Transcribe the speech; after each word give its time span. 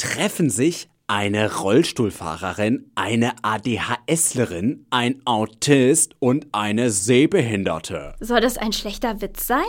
treffen 0.00 0.48
sich 0.48 0.88
eine 1.06 1.58
Rollstuhlfahrerin, 1.58 2.90
eine 2.94 3.32
ADHSlerin, 3.42 4.86
ein 4.90 5.20
Autist 5.26 6.14
und 6.20 6.46
eine 6.52 6.90
Sehbehinderte. 6.90 8.14
Soll 8.20 8.40
das 8.40 8.56
ein 8.56 8.72
schlechter 8.72 9.20
Witz 9.20 9.46
sein? 9.46 9.64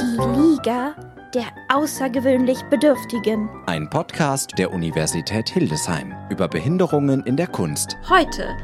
Die 0.00 0.40
Liga 0.40 0.96
der 1.34 1.44
außergewöhnlich 1.68 2.62
Bedürftigen. 2.70 3.48
Ein 3.66 3.88
Podcast 3.90 4.54
der 4.56 4.72
Universität 4.72 5.50
Hildesheim 5.50 6.16
über 6.30 6.48
Behinderungen 6.48 7.22
in 7.26 7.36
der 7.36 7.46
Kunst. 7.46 7.96
Heute 8.08 8.56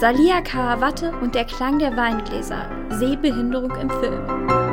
Salia 0.00 0.40
Karawatte 0.40 1.12
und 1.22 1.34
der 1.34 1.44
Klang 1.44 1.78
der 1.78 1.94
Weingläser. 1.94 2.68
Sehbehinderung 2.98 3.70
im 3.78 3.90
Film. 3.90 4.65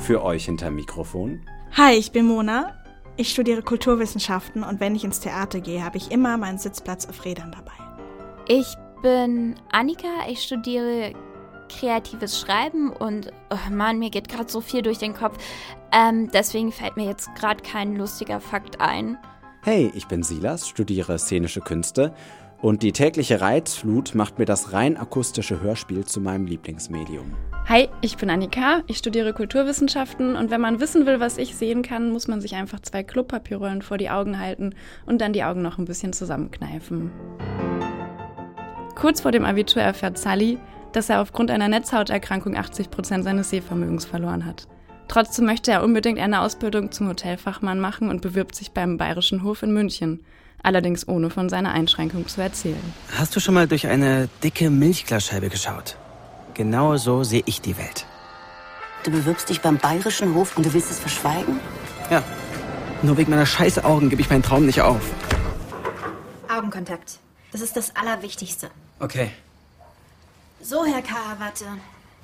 Für 0.00 0.24
euch 0.24 0.46
hinter 0.46 0.70
Mikrofon. 0.70 1.42
Hi, 1.76 1.92
ich 1.92 2.10
bin 2.10 2.26
Mona. 2.26 2.74
Ich 3.16 3.30
studiere 3.30 3.62
Kulturwissenschaften 3.62 4.64
und 4.64 4.80
wenn 4.80 4.96
ich 4.96 5.04
ins 5.04 5.20
Theater 5.20 5.60
gehe, 5.60 5.84
habe 5.84 5.98
ich 5.98 6.10
immer 6.10 6.38
meinen 6.38 6.58
Sitzplatz 6.58 7.06
auf 7.06 7.24
Rädern 7.24 7.52
dabei. 7.52 7.72
Ich 8.48 8.74
bin 9.02 9.56
Annika. 9.70 10.08
Ich 10.28 10.42
studiere 10.42 11.12
kreatives 11.68 12.40
Schreiben 12.40 12.90
und 12.90 13.30
oh 13.50 13.70
Mann, 13.70 13.98
mir 13.98 14.10
geht 14.10 14.28
gerade 14.28 14.50
so 14.50 14.62
viel 14.62 14.80
durch 14.80 14.98
den 14.98 15.14
Kopf. 15.14 15.36
Ähm, 15.92 16.30
deswegen 16.32 16.72
fällt 16.72 16.96
mir 16.96 17.06
jetzt 17.06 17.34
gerade 17.34 17.62
kein 17.62 17.94
lustiger 17.94 18.40
Fakt 18.40 18.80
ein. 18.80 19.18
Hey, 19.62 19.92
ich 19.94 20.08
bin 20.08 20.22
Silas, 20.22 20.66
studiere 20.66 21.18
szenische 21.18 21.60
Künste 21.60 22.14
und 22.62 22.82
die 22.82 22.92
tägliche 22.92 23.42
Reizflut 23.42 24.14
macht 24.14 24.38
mir 24.38 24.46
das 24.46 24.72
rein 24.72 24.96
akustische 24.96 25.60
Hörspiel 25.60 26.06
zu 26.06 26.20
meinem 26.20 26.46
Lieblingsmedium. 26.46 27.34
Hi, 27.70 27.88
ich 28.00 28.16
bin 28.16 28.30
Annika, 28.30 28.82
ich 28.88 28.98
studiere 28.98 29.32
Kulturwissenschaften 29.32 30.34
und 30.34 30.50
wenn 30.50 30.60
man 30.60 30.80
wissen 30.80 31.06
will, 31.06 31.20
was 31.20 31.38
ich 31.38 31.54
sehen 31.54 31.82
kann, 31.82 32.10
muss 32.10 32.26
man 32.26 32.40
sich 32.40 32.56
einfach 32.56 32.80
zwei 32.80 33.04
Klopapierrollen 33.04 33.82
vor 33.82 33.96
die 33.96 34.10
Augen 34.10 34.40
halten 34.40 34.74
und 35.06 35.20
dann 35.20 35.32
die 35.32 35.44
Augen 35.44 35.62
noch 35.62 35.78
ein 35.78 35.84
bisschen 35.84 36.12
zusammenkneifen. 36.12 37.12
Kurz 38.96 39.20
vor 39.20 39.30
dem 39.30 39.44
Abitur 39.44 39.82
erfährt 39.82 40.18
Sally, 40.18 40.58
dass 40.90 41.10
er 41.10 41.20
aufgrund 41.20 41.52
einer 41.52 41.68
Netzhauterkrankung 41.68 42.56
80 42.56 42.90
Prozent 42.90 43.22
seines 43.22 43.50
Sehvermögens 43.50 44.04
verloren 44.04 44.46
hat. 44.46 44.66
Trotzdem 45.06 45.46
möchte 45.46 45.70
er 45.70 45.84
unbedingt 45.84 46.18
eine 46.18 46.40
Ausbildung 46.40 46.90
zum 46.90 47.06
Hotelfachmann 47.08 47.78
machen 47.78 48.08
und 48.08 48.20
bewirbt 48.20 48.56
sich 48.56 48.72
beim 48.72 48.96
Bayerischen 48.96 49.44
Hof 49.44 49.62
in 49.62 49.72
München 49.72 50.24
allerdings 50.60 51.06
ohne 51.06 51.30
von 51.30 51.48
seiner 51.48 51.70
Einschränkung 51.70 52.26
zu 52.26 52.40
erzählen. 52.40 52.82
Hast 53.16 53.36
du 53.36 53.38
schon 53.38 53.54
mal 53.54 53.68
durch 53.68 53.86
eine 53.86 54.28
dicke 54.42 54.70
Milchglasscheibe 54.70 55.50
geschaut? 55.50 55.96
Genau 56.60 56.94
so 56.98 57.24
sehe 57.24 57.42
ich 57.46 57.62
die 57.62 57.78
Welt. 57.78 58.04
Du 59.02 59.10
bewirbst 59.10 59.48
dich 59.48 59.62
beim 59.62 59.78
Bayerischen 59.78 60.34
Hof 60.34 60.58
und 60.58 60.66
du 60.66 60.74
willst 60.74 60.90
es 60.90 60.98
verschweigen? 60.98 61.58
Ja. 62.10 62.22
Nur 63.00 63.16
wegen 63.16 63.30
meiner 63.30 63.46
scheiß 63.46 63.82
Augen 63.82 64.10
gebe 64.10 64.20
ich 64.20 64.28
meinen 64.28 64.42
Traum 64.42 64.66
nicht 64.66 64.82
auf. 64.82 65.00
Augenkontakt. 66.54 67.18
Das 67.50 67.62
ist 67.62 67.78
das 67.78 67.96
Allerwichtigste. 67.96 68.70
Okay. 68.98 69.30
So, 70.60 70.84
Herr 70.84 71.00
Karawatte. 71.00 71.64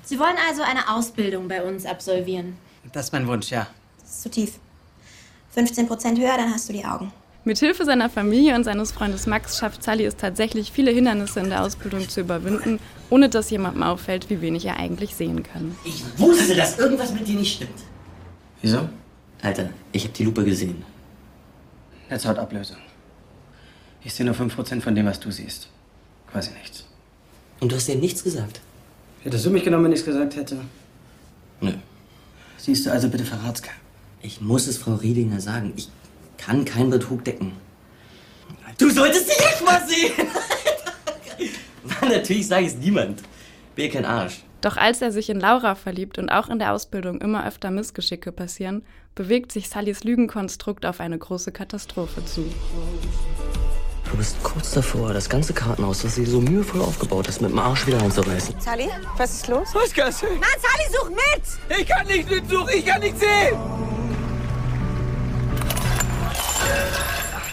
Sie 0.03 0.19
wollen 0.19 0.37
also 0.47 0.61
eine 0.61 0.87
Ausbildung 0.87 1.47
bei 1.47 1.63
uns 1.63 1.87
absolvieren. 1.87 2.59
Das 2.93 3.05
ist 3.05 3.13
mein 3.13 3.25
Wunsch, 3.25 3.49
ja. 3.49 3.65
Das 4.01 4.11
ist 4.11 4.21
zu 4.21 4.29
tief. 4.29 4.59
15 5.55 5.87
Prozent 5.87 6.19
höher, 6.19 6.37
dann 6.37 6.53
hast 6.53 6.69
du 6.69 6.73
die 6.73 6.85
Augen. 6.85 7.11
Mit 7.47 7.59
Hilfe 7.59 7.85
seiner 7.85 8.09
Familie 8.09 8.55
und 8.55 8.65
seines 8.65 8.91
Freundes 8.91 9.25
Max 9.25 9.57
schafft 9.57 9.81
Sally 9.81 10.03
es 10.03 10.17
tatsächlich, 10.17 10.73
viele 10.73 10.91
Hindernisse 10.91 11.39
in 11.39 11.47
der 11.47 11.63
Ausbildung 11.63 12.09
zu 12.09 12.19
überwinden, 12.19 12.77
ohne 13.09 13.29
dass 13.29 13.49
jemandem 13.49 13.83
auffällt, 13.83 14.29
wie 14.29 14.41
wenig 14.41 14.65
er 14.65 14.75
eigentlich 14.75 15.15
sehen 15.15 15.43
kann. 15.43 15.73
Ich 15.85 16.03
wusste, 16.17 16.55
dass 16.55 16.77
irgendwas 16.77 17.13
mit 17.13 17.25
dir 17.25 17.37
nicht 17.37 17.55
stimmt. 17.55 17.79
Wieso? 18.61 18.89
Alter, 19.41 19.69
ich 19.93 20.03
habe 20.03 20.13
die 20.13 20.25
Lupe 20.25 20.43
gesehen. 20.43 20.83
Netzhautablösung. 22.09 22.79
Ich 24.03 24.13
sehe 24.13 24.25
nur 24.25 24.35
5% 24.35 24.81
von 24.81 24.93
dem, 24.93 25.05
was 25.05 25.21
du 25.21 25.31
siehst. 25.31 25.69
Quasi 26.29 26.51
nichts. 26.51 26.83
Und 27.61 27.71
du 27.71 27.77
hast 27.77 27.87
dir 27.87 27.95
nichts 27.95 28.25
gesagt? 28.25 28.59
Hättest 29.23 29.45
du 29.45 29.51
mich 29.51 29.63
genommen, 29.63 29.85
wenn 29.85 29.93
ich 29.93 29.99
es 29.99 30.05
gesagt 30.05 30.35
hätte? 30.35 30.57
Nö. 31.61 31.71
Siehst 32.57 32.85
du 32.85 32.91
also 32.91 33.07
bitte 33.07 33.23
verrat's 33.23 33.61
keinem. 33.61 33.79
Ich 34.21 34.41
muss 34.41 34.67
es 34.67 34.77
Frau 34.77 34.95
Riedinger 34.95 35.39
sagen. 35.39 35.71
Ich 35.77 35.87
kann 36.37 36.65
keinen 36.65 36.89
Betrug 36.89 37.23
decken. 37.23 37.53
Du 38.77 38.89
solltest 38.89 39.27
dich 39.27 39.39
echt 39.39 39.65
mal 39.65 39.81
sehen! 39.87 40.27
Natürlich 42.09 42.47
sage 42.47 42.65
ich 42.65 42.73
es 42.73 42.77
niemand. 42.77 43.21
Bin 43.75 43.91
kein 43.91 44.05
Arsch. 44.05 44.43
Doch 44.61 44.77
als 44.77 45.01
er 45.01 45.11
sich 45.11 45.29
in 45.29 45.39
Laura 45.39 45.75
verliebt 45.75 46.17
und 46.17 46.29
auch 46.29 46.49
in 46.49 46.59
der 46.59 46.73
Ausbildung 46.73 47.21
immer 47.21 47.45
öfter 47.45 47.71
Missgeschicke 47.71 48.31
passieren, 48.31 48.83
bewegt 49.13 49.51
sich 49.51 49.69
Sallys 49.69 50.03
Lügenkonstrukt 50.03 50.85
auf 50.85 50.99
eine 50.99 51.17
große 51.17 51.51
Katastrophe 51.51 52.25
zu. 52.25 52.45
Du 54.09 54.17
bist 54.17 54.41
kurz 54.41 54.71
davor, 54.71 55.13
das 55.13 55.29
ganze 55.29 55.53
Kartenhaus, 55.53 56.01
das 56.01 56.15
sie 56.15 56.25
so 56.25 56.39
mühevoll 56.39 56.81
aufgebaut 56.81 57.27
hast, 57.27 57.41
mit 57.41 57.51
dem 57.51 57.59
Arsch 57.59 57.85
wieder 57.85 58.01
einzureißen. 58.01 58.55
Sally, 58.59 58.89
was 59.17 59.33
ist 59.33 59.47
los? 59.47 59.67
Was 59.73 59.93
du? 59.93 60.25
Mann, 60.27 60.43
Sally, 60.61 60.87
such 60.91 61.09
mit! 61.09 61.79
Ich 61.79 61.87
kann 61.87 62.07
nicht 62.07 62.29
mitsuchen, 62.29 62.69
ich 62.73 62.85
kann 62.85 63.01
nicht 63.01 63.19
sehen! 63.19 63.86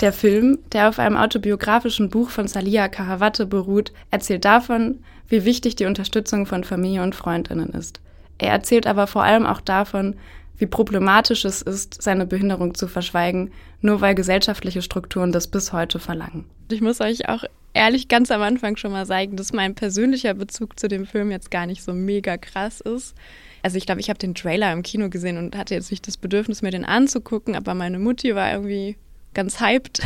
Der 0.01 0.13
Film, 0.13 0.59
der 0.73 0.89
auf 0.89 0.99
einem 0.99 1.17
autobiografischen 1.17 2.11
Buch 2.11 2.29
von 2.29 2.47
Salia 2.47 2.89
Karawatte 2.89 3.47
beruht, 3.47 3.93
erzählt 4.11 4.45
davon, 4.45 4.99
wie 5.29 5.45
wichtig 5.45 5.77
die 5.77 5.87
Unterstützung 5.87 6.47
von 6.47 6.65
Familie 6.65 7.03
und 7.03 7.15
Freundinnen 7.15 7.71
ist. 7.71 8.01
Er 8.39 8.51
erzählt 8.51 8.87
aber 8.87 9.07
vor 9.07 9.23
allem 9.23 9.47
auch 9.47 9.61
davon, 9.61 10.17
wie 10.59 10.67
problematisch 10.67 11.45
es 11.45 11.63
ist, 11.63 12.03
seine 12.03 12.27
Behinderung 12.27 12.75
zu 12.75 12.87
verschweigen, 12.87 13.51
nur 13.81 14.01
weil 14.01 14.15
gesellschaftliche 14.15 14.83
Strukturen 14.83 15.33
das 15.33 15.49
bis 15.49 15.73
heute 15.73 15.99
verlangen. 15.99 16.45
Ich 16.71 16.81
muss 16.81 17.01
euch 17.01 17.29
auch 17.29 17.45
ehrlich 17.73 18.09
ganz 18.09 18.31
am 18.31 18.43
Anfang 18.43 18.77
schon 18.77 18.93
mal 18.93 19.07
sagen, 19.07 19.37
dass 19.37 19.53
mein 19.53 19.75
persönlicher 19.75 20.35
Bezug 20.35 20.79
zu 20.79 20.89
dem 20.89 21.07
Film 21.07 21.31
jetzt 21.31 21.51
gar 21.51 21.67
nicht 21.67 21.83
so 21.83 21.93
mega 21.93 22.37
krass 22.37 22.81
ist. 22.81 23.15
Also 23.63 23.79
ich 23.79 23.87
glaube, 23.87 24.01
ich 24.01 24.11
habe 24.11 24.19
den 24.19 24.35
Trailer 24.35 24.73
im 24.73 24.83
Kino 24.83 25.09
gesehen 25.09 25.39
und 25.39 25.57
hatte 25.57 25.75
jetzt 25.75 25.91
nicht 25.91 26.07
das 26.07 26.17
Bedürfnis, 26.17 26.63
mir 26.63 26.71
den 26.71 26.85
anzugucken, 26.85 27.57
aber 27.57 27.75
meine 27.75 27.99
Mutti 27.99 28.35
war 28.35 28.53
irgendwie 28.53 28.97
ganz 29.35 29.61
hyped 29.61 30.01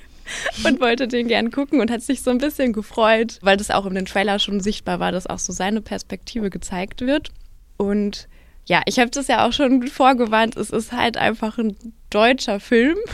und 0.64 0.80
wollte 0.80 1.08
den 1.08 1.28
gern 1.28 1.50
gucken 1.50 1.80
und 1.80 1.90
hat 1.90 2.02
sich 2.02 2.22
so 2.22 2.30
ein 2.30 2.38
bisschen 2.38 2.72
gefreut, 2.72 3.38
weil 3.42 3.56
das 3.56 3.70
auch 3.70 3.86
in 3.86 3.94
den 3.94 4.06
Trailer 4.06 4.38
schon 4.38 4.60
sichtbar 4.60 5.00
war, 5.00 5.12
dass 5.12 5.26
auch 5.26 5.38
so 5.38 5.52
seine 5.52 5.80
Perspektive 5.80 6.50
gezeigt 6.50 7.00
wird. 7.00 7.30
Und 7.76 8.28
ja, 8.66 8.82
ich 8.86 8.98
habe 8.98 9.10
das 9.10 9.28
ja 9.28 9.46
auch 9.46 9.52
schon 9.52 9.86
vorgewarnt, 9.88 10.56
es 10.56 10.70
ist 10.70 10.92
halt 10.92 11.16
einfach 11.16 11.58
ein 11.58 11.76
deutscher 12.10 12.60
Film. 12.60 12.98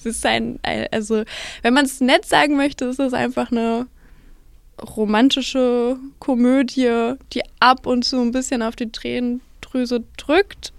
Es 0.00 0.06
ist 0.06 0.24
ein, 0.24 0.60
also 0.92 1.24
wenn 1.62 1.74
man 1.74 1.84
es 1.84 2.00
nett 2.00 2.24
sagen 2.24 2.56
möchte, 2.56 2.84
ist 2.84 3.00
es 3.00 3.12
einfach 3.14 3.50
eine 3.50 3.88
romantische 4.80 5.96
Komödie, 6.20 7.14
die 7.32 7.42
ab 7.58 7.84
und 7.84 8.04
zu 8.04 8.20
ein 8.20 8.30
bisschen 8.30 8.62
auf 8.62 8.76
die 8.76 8.92
Tränendrüse 8.92 10.04
drückt. 10.16 10.72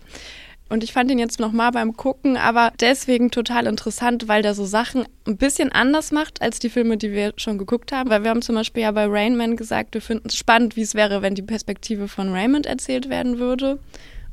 Und 0.69 0.83
ich 0.83 0.93
fand 0.93 1.09
ihn 1.09 1.17
jetzt 1.17 1.39
nochmal 1.39 1.71
beim 1.71 1.97
Gucken, 1.97 2.37
aber 2.37 2.71
deswegen 2.79 3.31
total 3.31 3.65
interessant, 3.65 4.27
weil 4.27 4.43
der 4.43 4.53
so 4.53 4.65
Sachen 4.65 5.05
ein 5.25 5.35
bisschen 5.35 5.71
anders 5.71 6.11
macht 6.11 6.43
als 6.43 6.59
die 6.59 6.69
Filme, 6.69 6.95
die 6.95 7.11
wir 7.11 7.33
schon 7.37 7.57
geguckt 7.57 7.91
haben. 7.91 8.11
Weil 8.11 8.23
wir 8.23 8.29
haben 8.29 8.43
zum 8.43 8.53
Beispiel 8.53 8.83
ja 8.83 8.91
bei 8.91 9.07
Rain 9.07 9.35
Man 9.35 9.57
gesagt, 9.57 9.95
wir 9.95 10.01
finden 10.01 10.27
es 10.27 10.35
spannend, 10.35 10.75
wie 10.75 10.83
es 10.83 10.93
wäre, 10.93 11.23
wenn 11.23 11.33
die 11.33 11.41
Perspektive 11.41 12.07
von 12.07 12.31
Raymond 12.31 12.67
erzählt 12.67 13.09
werden 13.09 13.39
würde. 13.39 13.79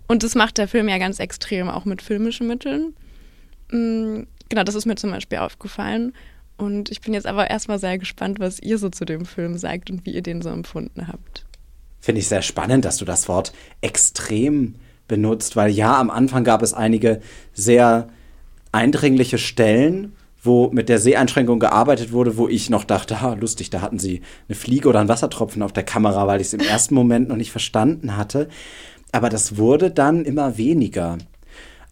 Und 0.08 0.22
das 0.22 0.34
macht 0.34 0.58
der 0.58 0.68
Film 0.68 0.90
ja 0.90 0.98
ganz 0.98 1.20
extrem, 1.20 1.70
auch 1.70 1.86
mit 1.86 2.02
filmischen 2.02 2.46
Mitteln. 2.46 2.94
Mm, 3.70 4.24
genau, 4.50 4.62
das 4.62 4.74
ist 4.74 4.84
mir 4.84 4.96
zum 4.96 5.10
Beispiel 5.10 5.38
aufgefallen. 5.38 6.12
Und 6.58 6.90
ich 6.90 7.00
bin 7.00 7.14
jetzt 7.14 7.26
aber 7.26 7.48
erstmal 7.50 7.78
sehr 7.78 7.98
gespannt, 7.98 8.40
was 8.40 8.60
ihr 8.60 8.76
so 8.76 8.90
zu 8.90 9.06
dem 9.06 9.24
Film 9.24 9.56
sagt 9.56 9.90
und 9.90 10.04
wie 10.04 10.12
ihr 10.12 10.22
den 10.22 10.42
so 10.42 10.50
empfunden 10.50 11.08
habt. 11.08 11.46
Finde 12.00 12.20
ich 12.20 12.28
sehr 12.28 12.42
spannend, 12.42 12.84
dass 12.84 12.98
du 12.98 13.06
das 13.06 13.26
Wort 13.26 13.52
extrem 13.80 14.76
benutzt, 15.08 15.56
weil 15.56 15.70
ja, 15.70 15.98
am 15.98 16.10
Anfang 16.10 16.44
gab 16.44 16.62
es 16.62 16.74
einige 16.74 17.20
sehr 17.52 18.08
eindringliche 18.72 19.38
Stellen, 19.38 20.12
wo 20.42 20.70
mit 20.70 20.88
der 20.88 20.98
Seheinschränkung 20.98 21.58
gearbeitet 21.58 22.12
wurde, 22.12 22.36
wo 22.36 22.48
ich 22.48 22.70
noch 22.70 22.84
dachte, 22.84 23.20
ha, 23.20 23.34
lustig, 23.34 23.70
da 23.70 23.80
hatten 23.80 23.98
sie 23.98 24.22
eine 24.48 24.56
Fliege 24.56 24.88
oder 24.88 25.00
einen 25.00 25.08
Wassertropfen 25.08 25.62
auf 25.62 25.72
der 25.72 25.82
Kamera, 25.82 26.26
weil 26.26 26.40
ich 26.40 26.48
es 26.48 26.54
im 26.54 26.60
ersten 26.68 26.94
Moment 26.94 27.28
noch 27.28 27.36
nicht 27.36 27.50
verstanden 27.50 28.16
hatte. 28.16 28.48
Aber 29.12 29.28
das 29.28 29.56
wurde 29.56 29.90
dann 29.90 30.24
immer 30.24 30.56
weniger. 30.56 31.18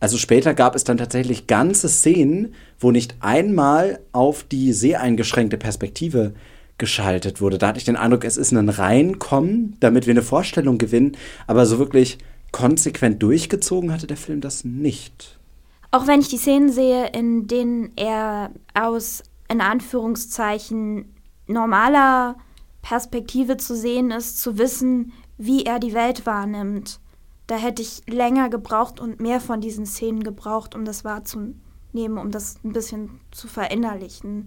Also 0.01 0.19
später 0.19 0.55
gab 0.55 0.75
es 0.75 0.85
dann 0.85 0.99
tatsächlich 0.99 1.47
ganze 1.47 1.89
Szenen, 1.89 2.55
wo 2.79 2.91
nicht 2.91 3.17
einmal 3.21 4.01
auf 4.13 4.45
die 4.45 4.73
seheingeschränkte 4.73 5.57
Perspektive 5.57 6.35
geschaltet 6.77 7.41
wurde. 7.41 7.59
Da 7.59 7.69
hatte 7.69 7.79
ich 7.79 7.85
den 7.85 7.97
Eindruck, 7.97 8.25
es 8.25 8.37
ist 8.37 8.53
ein 8.53 8.69
Reinkommen, 8.69 9.77
damit 9.81 10.07
wir 10.07 10.13
eine 10.13 10.23
Vorstellung 10.23 10.77
gewinnen, 10.77 11.17
aber 11.47 11.67
so 11.67 11.79
wirklich 11.79 12.19
konsequent 12.55 13.21
durchgezogen 13.21 13.93
hatte 13.93 14.07
der 14.07 14.17
Film 14.17 14.41
das 14.41 14.65
nicht. 14.65 15.41
Auch 15.91 16.07
wenn 16.07 16.21
ich 16.21 16.29
die 16.29 16.39
Szenen 16.39 16.71
sehe, 16.71 17.09
in 17.09 17.49
denen 17.49 17.91
er 17.97 18.53
aus, 18.75 19.25
in 19.49 19.61
Anführungszeichen, 19.61 21.13
normaler 21.49 22.37
Perspektive 22.81 23.57
zu 23.57 23.75
sehen 23.75 24.13
ist, 24.13 24.41
zu 24.41 24.57
wissen, 24.57 25.13
wie 25.37 25.65
er 25.65 25.81
die 25.81 25.95
Welt 25.95 26.27
wahrnimmt, 26.27 27.01
da 27.49 27.57
hätte 27.57 27.83
ich 27.83 28.03
länger 28.07 28.49
gebraucht 28.51 29.01
und 29.01 29.21
mehr 29.21 29.41
von 29.41 29.61
diesen 29.61 29.85
Szenen 29.85 30.23
gebraucht, 30.23 30.77
um 30.77 30.85
das 30.85 31.05
wahrzunehmen, 31.05 32.19
um 32.19 32.31
das 32.31 32.63
ein 32.63 32.73
bisschen 32.73 33.19
zu 33.33 33.49
verinnerlichen. 33.49 34.47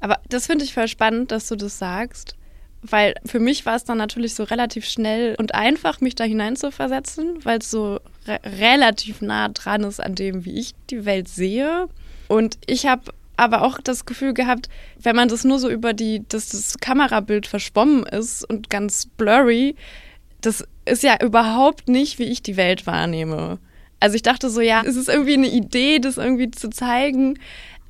Aber 0.00 0.18
das 0.28 0.46
finde 0.46 0.66
ich 0.66 0.74
voll 0.74 0.88
spannend, 0.88 1.30
dass 1.32 1.48
du 1.48 1.56
das 1.56 1.78
sagst, 1.78 2.36
weil 2.82 3.14
für 3.26 3.40
mich 3.40 3.66
war 3.66 3.76
es 3.76 3.84
dann 3.84 3.98
natürlich 3.98 4.34
so 4.34 4.44
relativ 4.44 4.84
schnell 4.84 5.34
und 5.38 5.54
einfach, 5.54 6.00
mich 6.00 6.14
da 6.14 6.24
hineinzuversetzen, 6.24 7.44
weil 7.44 7.58
es 7.58 7.70
so 7.70 8.00
re 8.26 8.38
relativ 8.44 9.20
nah 9.20 9.48
dran 9.48 9.84
ist 9.84 10.00
an 10.00 10.14
dem, 10.14 10.44
wie 10.44 10.58
ich 10.58 10.74
die 10.90 11.04
Welt 11.04 11.28
sehe. 11.28 11.88
Und 12.28 12.58
ich 12.66 12.86
habe 12.86 13.12
aber 13.36 13.62
auch 13.62 13.78
das 13.80 14.04
Gefühl 14.04 14.34
gehabt, 14.34 14.68
wenn 15.00 15.16
man 15.16 15.28
das 15.28 15.44
nur 15.44 15.58
so 15.58 15.70
über 15.70 15.92
die, 15.92 16.24
dass 16.28 16.48
das 16.48 16.78
Kamerabild 16.78 17.46
verschwommen 17.46 18.04
ist 18.04 18.48
und 18.48 18.68
ganz 18.68 19.06
blurry, 19.06 19.76
das 20.40 20.64
ist 20.84 21.02
ja 21.02 21.16
überhaupt 21.22 21.88
nicht, 21.88 22.18
wie 22.18 22.24
ich 22.24 22.42
die 22.42 22.56
Welt 22.56 22.86
wahrnehme. 22.86 23.58
Also 24.00 24.16
ich 24.16 24.22
dachte 24.22 24.50
so, 24.50 24.60
ja, 24.60 24.82
es 24.84 24.96
ist 24.96 25.08
irgendwie 25.08 25.34
eine 25.34 25.48
Idee, 25.48 25.98
das 25.98 26.18
irgendwie 26.18 26.50
zu 26.50 26.70
zeigen. 26.70 27.38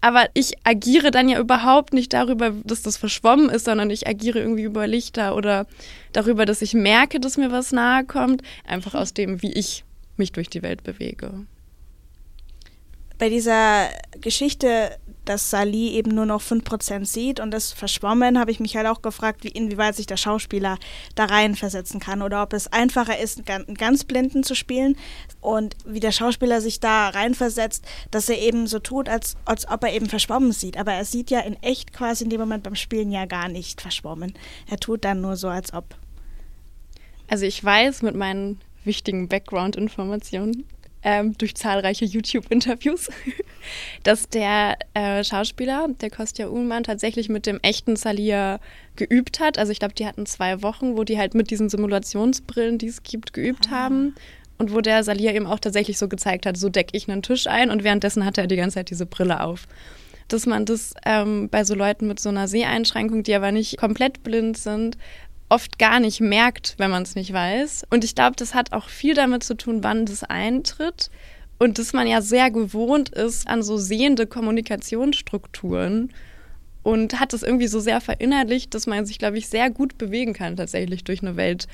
Aber 0.00 0.28
ich 0.34 0.52
agiere 0.64 1.10
dann 1.10 1.28
ja 1.28 1.40
überhaupt 1.40 1.92
nicht 1.92 2.12
darüber, 2.12 2.50
dass 2.64 2.82
das 2.82 2.96
verschwommen 2.96 3.50
ist, 3.50 3.64
sondern 3.64 3.90
ich 3.90 4.06
agiere 4.06 4.38
irgendwie 4.38 4.62
über 4.62 4.86
Lichter 4.86 5.34
oder 5.34 5.66
darüber, 6.12 6.46
dass 6.46 6.62
ich 6.62 6.74
merke, 6.74 7.18
dass 7.18 7.36
mir 7.36 7.50
was 7.50 7.72
nahe 7.72 8.04
kommt, 8.04 8.42
einfach 8.64 8.94
aus 8.94 9.12
dem, 9.12 9.42
wie 9.42 9.52
ich 9.52 9.84
mich 10.16 10.32
durch 10.32 10.48
die 10.48 10.62
Welt 10.62 10.84
bewege. 10.84 11.46
Bei 13.18 13.28
dieser 13.28 13.88
Geschichte 14.20 14.96
dass 15.28 15.50
Sally 15.50 15.90
eben 15.90 16.14
nur 16.14 16.26
noch 16.26 16.42
5% 16.42 17.04
sieht 17.04 17.40
und 17.40 17.50
das 17.50 17.72
verschwommen, 17.72 18.38
habe 18.38 18.50
ich 18.50 18.60
mich 18.60 18.76
halt 18.76 18.86
auch 18.86 19.02
gefragt, 19.02 19.44
wie, 19.44 19.48
inwieweit 19.48 19.94
sich 19.94 20.06
der 20.06 20.16
Schauspieler 20.16 20.78
da 21.14 21.26
reinversetzen 21.26 22.00
kann 22.00 22.22
oder 22.22 22.42
ob 22.42 22.52
es 22.52 22.72
einfacher 22.72 23.18
ist, 23.18 23.48
einen 23.50 23.74
ganz 23.74 24.04
Blinden 24.04 24.42
zu 24.42 24.54
spielen 24.54 24.96
und 25.40 25.76
wie 25.84 26.00
der 26.00 26.12
Schauspieler 26.12 26.60
sich 26.60 26.80
da 26.80 27.08
reinversetzt, 27.08 27.84
dass 28.10 28.28
er 28.28 28.38
eben 28.38 28.66
so 28.66 28.78
tut, 28.78 29.08
als, 29.08 29.36
als 29.44 29.68
ob 29.68 29.84
er 29.84 29.92
eben 29.92 30.08
verschwommen 30.08 30.52
sieht. 30.52 30.76
Aber 30.76 30.92
er 30.92 31.04
sieht 31.04 31.30
ja 31.30 31.40
in 31.40 31.62
echt 31.62 31.92
quasi 31.92 32.24
in 32.24 32.30
dem 32.30 32.40
Moment 32.40 32.62
beim 32.62 32.74
Spielen 32.74 33.12
ja 33.12 33.26
gar 33.26 33.48
nicht 33.48 33.80
verschwommen. 33.80 34.34
Er 34.68 34.78
tut 34.78 35.04
dann 35.04 35.20
nur 35.20 35.36
so, 35.36 35.48
als 35.48 35.72
ob. 35.72 35.94
Also 37.28 37.44
ich 37.44 37.62
weiß 37.62 38.02
mit 38.02 38.14
meinen 38.14 38.60
wichtigen 38.84 39.28
Background-Informationen, 39.28 40.64
ähm, 41.02 41.36
durch 41.38 41.54
zahlreiche 41.54 42.04
YouTube-Interviews, 42.04 43.10
dass 44.02 44.28
der 44.28 44.78
äh, 44.94 45.24
Schauspieler, 45.24 45.88
der 46.00 46.10
Kostja 46.10 46.48
Uhlmann, 46.48 46.84
tatsächlich 46.84 47.28
mit 47.28 47.46
dem 47.46 47.58
echten 47.62 47.96
Salia 47.96 48.60
geübt 48.96 49.40
hat. 49.40 49.58
Also 49.58 49.72
ich 49.72 49.78
glaube, 49.78 49.94
die 49.94 50.06
hatten 50.06 50.26
zwei 50.26 50.62
Wochen, 50.62 50.96
wo 50.96 51.04
die 51.04 51.18
halt 51.18 51.34
mit 51.34 51.50
diesen 51.50 51.68
Simulationsbrillen, 51.68 52.78
die 52.78 52.88
es 52.88 53.02
gibt, 53.02 53.32
geübt 53.32 53.68
ah. 53.68 53.76
haben. 53.76 54.14
Und 54.58 54.74
wo 54.74 54.80
der 54.80 55.04
Salia 55.04 55.32
eben 55.32 55.46
auch 55.46 55.60
tatsächlich 55.60 55.98
so 55.98 56.08
gezeigt 56.08 56.44
hat, 56.44 56.56
so 56.56 56.68
decke 56.68 56.96
ich 56.96 57.08
einen 57.08 57.22
Tisch 57.22 57.46
ein 57.46 57.70
und 57.70 57.84
währenddessen 57.84 58.24
hatte 58.24 58.40
er 58.40 58.48
die 58.48 58.56
ganze 58.56 58.74
Zeit 58.74 58.90
diese 58.90 59.06
Brille 59.06 59.40
auf. 59.40 59.68
Dass 60.26 60.46
man 60.46 60.64
das 60.66 60.94
ähm, 61.06 61.48
bei 61.48 61.62
so 61.62 61.76
Leuten 61.76 62.08
mit 62.08 62.18
so 62.18 62.28
einer 62.28 62.48
Seheinschränkung, 62.48 63.22
die 63.22 63.34
aber 63.34 63.52
nicht 63.52 63.78
komplett 63.78 64.24
blind 64.24 64.58
sind, 64.58 64.98
oft 65.48 65.78
gar 65.78 66.00
nicht 66.00 66.20
merkt, 66.20 66.74
wenn 66.78 66.90
man 66.90 67.02
es 67.02 67.14
nicht 67.14 67.32
weiß. 67.32 67.84
Und 67.90 68.04
ich 68.04 68.14
glaube, 68.14 68.36
das 68.36 68.54
hat 68.54 68.72
auch 68.72 68.88
viel 68.88 69.14
damit 69.14 69.44
zu 69.44 69.56
tun, 69.56 69.82
wann 69.82 70.06
das 70.06 70.24
eintritt. 70.24 71.10
Und 71.58 71.78
dass 71.78 71.92
man 71.92 72.06
ja 72.06 72.22
sehr 72.22 72.50
gewohnt 72.50 73.08
ist 73.08 73.48
an 73.48 73.62
so 73.62 73.76
sehende 73.76 74.26
Kommunikationsstrukturen 74.26 76.12
und 76.82 77.18
hat 77.18 77.32
das 77.32 77.42
irgendwie 77.42 77.66
so 77.66 77.80
sehr 77.80 78.00
verinnerlicht, 78.00 78.74
dass 78.74 78.86
man 78.86 79.04
sich, 79.04 79.18
glaube 79.18 79.38
ich, 79.38 79.48
sehr 79.48 79.68
gut 79.70 79.98
bewegen 79.98 80.32
kann 80.32 80.56
tatsächlich 80.56 81.04
durch 81.04 81.20
eine 81.22 81.36
Welt, 81.36 81.66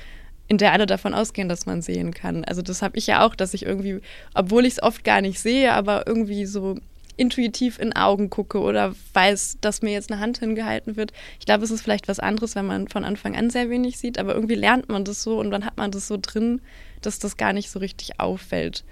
in 0.47 0.57
der 0.57 0.73
alle 0.73 0.85
davon 0.85 1.13
ausgehen, 1.13 1.49
dass 1.49 1.65
man 1.65 1.81
sehen 1.81 2.13
kann. 2.13 2.43
Also 2.45 2.61
das 2.61 2.81
habe 2.81 2.97
ich 2.97 3.07
ja 3.07 3.25
auch, 3.25 3.35
dass 3.35 3.53
ich 3.53 3.65
irgendwie, 3.65 4.01
obwohl 4.33 4.65
ich 4.65 4.73
es 4.73 4.83
oft 4.83 5.03
gar 5.03 5.21
nicht 5.21 5.39
sehe, 5.39 5.73
aber 5.73 6.07
irgendwie 6.07 6.45
so 6.45 6.75
intuitiv 7.17 7.79
in 7.79 7.95
Augen 7.95 8.29
gucke 8.29 8.59
oder 8.59 8.93
weiß, 9.13 9.59
dass 9.61 9.81
mir 9.81 9.91
jetzt 9.91 10.11
eine 10.11 10.19
Hand 10.19 10.39
hingehalten 10.39 10.97
wird. 10.97 11.13
Ich 11.39 11.45
glaube, 11.45 11.63
es 11.63 11.71
ist 11.71 11.81
vielleicht 11.81 12.07
was 12.07 12.19
anderes, 12.19 12.55
wenn 12.55 12.65
man 12.65 12.87
von 12.87 13.05
Anfang 13.05 13.35
an 13.35 13.49
sehr 13.49 13.69
wenig 13.69 13.97
sieht, 13.97 14.17
aber 14.19 14.35
irgendwie 14.35 14.55
lernt 14.55 14.89
man 14.89 15.05
das 15.05 15.23
so 15.23 15.39
und 15.39 15.51
dann 15.51 15.65
hat 15.65 15.77
man 15.77 15.91
das 15.91 16.07
so 16.07 16.17
drin, 16.21 16.61
dass 17.01 17.19
das 17.19 17.37
gar 17.37 17.53
nicht 17.53 17.69
so 17.69 17.79
richtig 17.79 18.19
auffällt. 18.19 18.83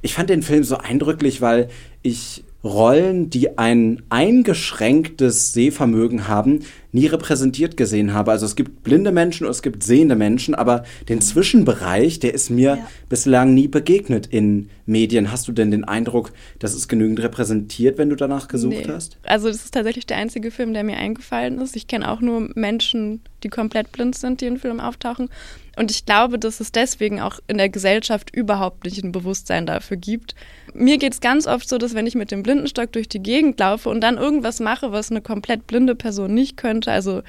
Ich 0.00 0.14
fand 0.14 0.30
den 0.30 0.42
Film 0.42 0.64
so 0.64 0.78
eindrücklich, 0.78 1.40
weil 1.40 1.68
ich 2.02 2.44
Rollen, 2.64 3.28
die 3.28 3.58
ein 3.58 4.02
eingeschränktes 4.08 5.52
Sehvermögen 5.52 6.28
haben, 6.28 6.60
nie 6.92 7.06
repräsentiert 7.06 7.76
gesehen 7.76 8.14
habe. 8.14 8.30
Also 8.30 8.46
es 8.46 8.54
gibt 8.54 8.84
blinde 8.84 9.10
Menschen 9.10 9.46
und 9.46 9.50
es 9.50 9.62
gibt 9.62 9.82
sehende 9.82 10.14
Menschen, 10.14 10.54
aber 10.54 10.84
den 11.08 11.20
Zwischenbereich, 11.20 12.20
der 12.20 12.34
ist 12.34 12.50
mir 12.50 12.76
ja. 12.76 12.88
bislang 13.08 13.54
nie 13.54 13.66
begegnet 13.66 14.26
in 14.26 14.68
Medien. 14.86 15.32
Hast 15.32 15.48
du 15.48 15.52
denn 15.52 15.72
den 15.72 15.82
Eindruck, 15.82 16.32
dass 16.60 16.74
es 16.74 16.86
genügend 16.86 17.20
repräsentiert, 17.20 17.98
wenn 17.98 18.10
du 18.10 18.16
danach 18.16 18.46
gesucht 18.46 18.86
nee. 18.86 18.92
hast? 18.92 19.18
Also 19.24 19.48
das 19.48 19.64
ist 19.64 19.74
tatsächlich 19.74 20.06
der 20.06 20.18
einzige 20.18 20.52
Film, 20.52 20.72
der 20.72 20.84
mir 20.84 20.98
eingefallen 20.98 21.60
ist. 21.60 21.74
Ich 21.74 21.88
kenne 21.88 22.08
auch 22.08 22.20
nur 22.20 22.48
Menschen, 22.54 23.22
die 23.42 23.48
komplett 23.48 23.90
blind 23.90 24.14
sind, 24.14 24.40
die 24.40 24.46
in 24.46 24.58
Film 24.58 24.78
auftauchen. 24.78 25.30
Und 25.76 25.90
ich 25.90 26.04
glaube, 26.04 26.38
dass 26.38 26.60
es 26.60 26.70
deswegen 26.70 27.20
auch 27.20 27.38
in 27.48 27.56
der 27.56 27.68
Gesellschaft 27.68 28.34
überhaupt 28.34 28.84
nicht 28.84 29.02
ein 29.02 29.12
Bewusstsein 29.12 29.66
dafür 29.66 29.96
gibt. 29.96 30.34
Mir 30.74 30.98
geht 30.98 31.14
es 31.14 31.20
ganz 31.20 31.46
oft 31.46 31.68
so, 31.68 31.78
dass 31.78 31.94
wenn 31.94 32.06
ich 32.06 32.14
mit 32.14 32.30
dem 32.30 32.42
Blindenstock 32.42 32.92
durch 32.92 33.08
die 33.08 33.22
Gegend 33.22 33.58
laufe 33.58 33.88
und 33.88 34.00
dann 34.02 34.18
irgendwas 34.18 34.60
mache, 34.60 34.92
was 34.92 35.10
eine 35.10 35.22
komplett 35.22 35.66
blinde 35.66 35.94
Person 35.94 36.34
nicht 36.34 36.56
könnte, 36.56 36.92
also 36.92 37.22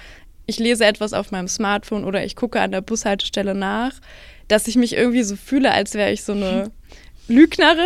ich 0.46 0.60
lese 0.60 0.86
etwas 0.86 1.14
auf 1.14 1.32
meinem 1.32 1.48
Smartphone 1.48 2.04
oder 2.04 2.26
ich 2.26 2.36
gucke 2.36 2.60
an 2.60 2.72
der 2.72 2.82
Bushaltestelle 2.82 3.56
nach, 3.56 3.94
dass 4.50 4.68
ich 4.68 4.76
mich 4.76 4.94
irgendwie 4.94 5.24
so 5.24 5.38
fühle, 5.38 5.72
als 5.72 5.94
wäre 5.94 6.12
ich 6.12 6.24
so 6.24 6.34
eine 6.34 6.70
Lügnerin. 7.30 7.86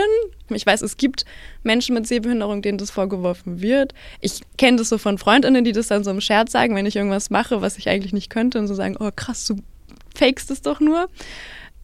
Ich 0.50 0.66
weiß, 0.66 0.82
es 0.82 0.98
gibt 0.98 1.26
Menschen 1.62 1.94
mit 1.94 2.08
Sehbehinderung, 2.08 2.64
denen 2.64 2.80
das 2.80 2.90
vorgeworfen 2.90 3.62
wird. 3.62 3.94
Ich 4.22 4.42
kenne 4.58 4.78
das 4.78 4.90
so 4.90 4.98
von 4.98 5.20
Freundinnen, 5.20 5.64
die 5.64 5.72
das 5.72 5.88
dann 5.88 6.04
so 6.04 6.10
im 6.10 6.22
Scherz 6.22 6.52
sagen, 6.52 6.76
wenn 6.76 6.88
ich 6.88 6.96
irgendwas 6.96 7.30
mache, 7.30 7.62
was 7.62 7.78
ich 7.78 7.90
eigentlich 7.90 8.14
nicht 8.14 8.32
könnte 8.32 8.58
und 8.58 8.68
so 8.68 8.74
sagen, 8.74 8.98
oh 9.00 9.12
krass, 9.16 9.46
du 9.46 9.58
fakest 10.18 10.52
es 10.52 10.62
doch 10.62 10.80
nur. 10.80 11.10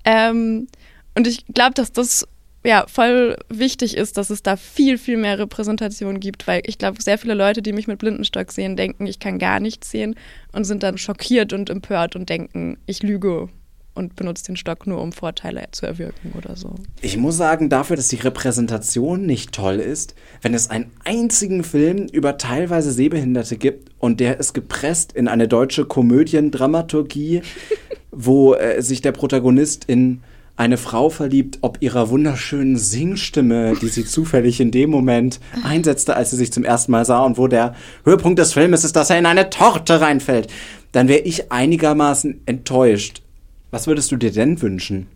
Ähm, 0.06 0.68
und 1.15 1.27
ich 1.27 1.45
glaube, 1.47 1.74
dass 1.75 1.91
das 1.91 2.27
ja 2.65 2.85
voll 2.88 3.38
wichtig 3.50 3.97
ist, 3.97 4.18
dass 4.18 4.30
es 4.30 4.41
da 4.41 4.56
viel, 4.56 4.97
viel 4.97 5.18
mehr 5.18 5.38
Repräsentation 5.38 6.19
gibt, 6.19 6.47
weil 6.47 6.62
ich 6.65 6.77
glaube, 6.77 7.01
sehr 7.01 7.18
viele 7.18 7.33
Leute, 7.33 7.62
die 7.62 7.74
mich 7.74 7.88
mit 7.88 8.00
Blindenstock 8.00 8.51
sehen, 8.51 8.75
denken, 8.75 9.06
ich 9.06 9.19
kann 9.19 9.38
gar 9.38 9.59
nichts 9.59 9.91
sehen 9.91 10.15
und 10.53 10.63
sind 10.63 10.83
dann 10.83 10.97
schockiert 10.97 11.53
und 11.53 11.69
empört 11.69 12.15
und 12.15 12.30
denken, 12.30 12.77
ich 12.85 13.03
lüge 13.03 13.50
und 13.95 14.15
benutze 14.15 14.45
den 14.45 14.56
Stock 14.56 14.88
nur, 14.88 15.01
um 15.01 15.12
Vorteile 15.12 15.68
zu 15.71 15.85
erwirken 15.85 16.33
oder 16.35 16.56
so. 16.56 16.74
Ich 17.01 17.18
muss 17.18 17.38
sagen, 17.38 17.69
dafür, 17.69 17.95
dass 17.95 18.07
die 18.07 18.15
Repräsentation 18.15 19.25
nicht 19.25 19.51
toll 19.51 19.75
ist, 19.75 20.15
wenn 20.42 20.54
es 20.54 20.69
einen 20.69 20.92
einzigen 21.04 21.63
Film 21.63 22.07
über 22.11 22.37
teilweise 22.37 22.92
Sehbehinderte 22.92 23.57
gibt 23.57 23.92
und 23.99 24.19
der 24.19 24.40
ist 24.40 24.54
gepresst 24.54 25.13
in 25.13 25.28
eine 25.28 25.47
deutsche 25.47 25.85
Komödiendramaturgie, 25.85 27.42
wo 28.15 28.53
äh, 28.53 28.81
sich 28.81 29.01
der 29.01 29.11
Protagonist 29.11 29.85
in 29.85 30.21
eine 30.55 30.77
Frau 30.77 31.09
verliebt, 31.09 31.59
ob 31.61 31.81
ihrer 31.81 32.09
wunderschönen 32.09 32.77
Singstimme, 32.77 33.73
die 33.81 33.87
sie 33.87 34.05
zufällig 34.05 34.59
in 34.59 34.69
dem 34.69 34.91
Moment 34.91 35.39
einsetzte, 35.63 36.15
als 36.15 36.29
sie 36.29 36.35
sich 36.35 36.53
zum 36.53 36.63
ersten 36.63 36.91
Mal 36.91 37.05
sah 37.05 37.23
und 37.23 37.37
wo 37.37 37.47
der 37.47 37.75
Höhepunkt 38.05 38.37
des 38.37 38.53
Filmes 38.53 38.83
ist, 38.83 38.95
dass 38.95 39.09
er 39.09 39.17
in 39.17 39.25
eine 39.25 39.49
Torte 39.49 39.99
reinfällt, 39.99 40.47
dann 40.91 41.07
wäre 41.07 41.21
ich 41.21 41.51
einigermaßen 41.51 42.41
enttäuscht. 42.45 43.23
Was 43.71 43.87
würdest 43.87 44.11
du 44.11 44.17
dir 44.17 44.31
denn 44.31 44.61
wünschen? 44.61 45.07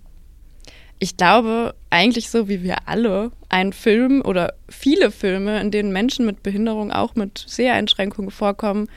Ich 1.00 1.16
glaube, 1.16 1.76
eigentlich 1.92 2.32
so 2.32 2.50
wie 2.50 2.64
wir 2.64 2.88
alle, 2.88 3.32
ein 3.50 3.74
Film 3.74 4.24
oder 4.26 4.56
viele 4.68 5.12
Filme, 5.12 5.62
in 5.62 5.70
denen 5.70 5.94
Menschen 5.94 6.26
mit 6.26 6.42
Behinderung 6.42 6.92
auch 6.92 7.14
mit 7.14 7.46
Seheinschränkungen 7.48 8.32
vorkommen, 8.32 8.90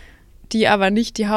die 0.53 0.67
aber 0.67 0.91
nicht 0.91 1.19
die 1.19 1.29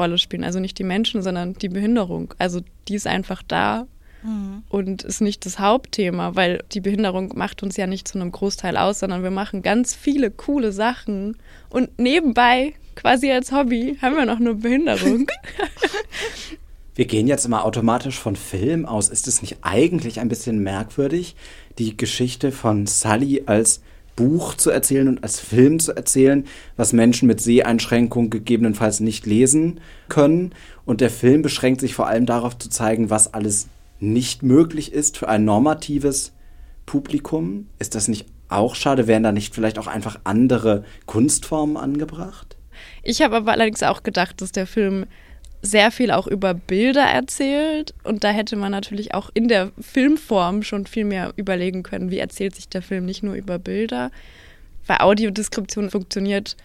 Hauptrolle 0.00 0.18
spielen. 0.18 0.44
Also 0.44 0.60
nicht 0.60 0.78
die 0.78 0.84
Menschen, 0.84 1.22
sondern 1.22 1.54
die 1.54 1.68
Behinderung. 1.68 2.34
Also 2.38 2.60
die 2.88 2.94
ist 2.94 3.06
einfach 3.06 3.42
da 3.46 3.86
mhm. 4.22 4.62
und 4.68 5.02
ist 5.02 5.20
nicht 5.20 5.44
das 5.44 5.58
Hauptthema, 5.58 6.34
weil 6.36 6.64
die 6.72 6.80
Behinderung 6.80 7.32
macht 7.34 7.62
uns 7.62 7.76
ja 7.76 7.86
nicht 7.86 8.08
zu 8.08 8.18
einem 8.18 8.32
Großteil 8.32 8.76
aus, 8.76 9.00
sondern 9.00 9.22
wir 9.22 9.30
machen 9.30 9.62
ganz 9.62 9.94
viele 9.94 10.30
coole 10.30 10.72
Sachen 10.72 11.36
und 11.68 11.98
nebenbei 11.98 12.74
quasi 12.94 13.30
als 13.30 13.52
Hobby 13.52 13.98
haben 14.00 14.16
wir 14.16 14.26
noch 14.26 14.40
eine 14.40 14.54
Behinderung. 14.54 15.26
Wir 16.96 17.06
gehen 17.06 17.28
jetzt 17.28 17.46
immer 17.46 17.64
automatisch 17.64 18.18
von 18.18 18.36
Film 18.36 18.84
aus. 18.84 19.08
Ist 19.08 19.26
es 19.26 19.40
nicht 19.40 19.58
eigentlich 19.62 20.20
ein 20.20 20.28
bisschen 20.28 20.58
merkwürdig, 20.58 21.34
die 21.78 21.96
Geschichte 21.96 22.52
von 22.52 22.86
Sully 22.86 23.44
als 23.46 23.80
Buch 24.16 24.54
zu 24.54 24.70
erzählen 24.70 25.08
und 25.08 25.22
als 25.22 25.40
Film 25.40 25.80
zu 25.80 25.96
erzählen, 25.96 26.44
was 26.76 26.92
Menschen 26.92 27.26
mit 27.26 27.40
Seheinschränkung 27.40 28.30
gegebenenfalls 28.30 29.00
nicht 29.00 29.26
lesen 29.26 29.80
können? 30.08 30.54
Und 30.84 31.00
der 31.00 31.10
Film 31.10 31.42
beschränkt 31.42 31.80
sich 31.80 31.94
vor 31.94 32.06
allem 32.06 32.26
darauf 32.26 32.58
zu 32.58 32.68
zeigen, 32.68 33.10
was 33.10 33.32
alles 33.32 33.68
nicht 34.00 34.42
möglich 34.42 34.92
ist 34.92 35.18
für 35.18 35.28
ein 35.28 35.44
normatives 35.44 36.32
Publikum. 36.86 37.68
Ist 37.78 37.94
das 37.94 38.08
nicht 38.08 38.26
auch 38.48 38.74
schade? 38.74 39.06
Wären 39.06 39.22
da 39.22 39.32
nicht 39.32 39.54
vielleicht 39.54 39.78
auch 39.78 39.86
einfach 39.86 40.20
andere 40.24 40.84
Kunstformen 41.06 41.76
angebracht? 41.76 42.56
Ich 43.02 43.22
habe 43.22 43.36
aber 43.36 43.52
allerdings 43.52 43.82
auch 43.82 44.02
gedacht, 44.02 44.40
dass 44.40 44.52
der 44.52 44.66
Film 44.66 45.06
sehr 45.62 45.90
viel 45.90 46.10
auch 46.10 46.26
über 46.26 46.54
Bilder 46.54 47.04
erzählt 47.04 47.94
und 48.02 48.24
da 48.24 48.30
hätte 48.30 48.56
man 48.56 48.72
natürlich 48.72 49.14
auch 49.14 49.30
in 49.34 49.48
der 49.48 49.72
Filmform 49.78 50.62
schon 50.62 50.86
viel 50.86 51.04
mehr 51.04 51.32
überlegen 51.36 51.82
können, 51.82 52.10
wie 52.10 52.18
erzählt 52.18 52.54
sich 52.54 52.68
der 52.68 52.82
Film 52.82 53.04
nicht 53.04 53.22
nur 53.22 53.34
über 53.34 53.58
Bilder, 53.58 54.10
weil 54.86 54.98
Audiodeskription 54.98 55.90
funktioniert 55.90 56.56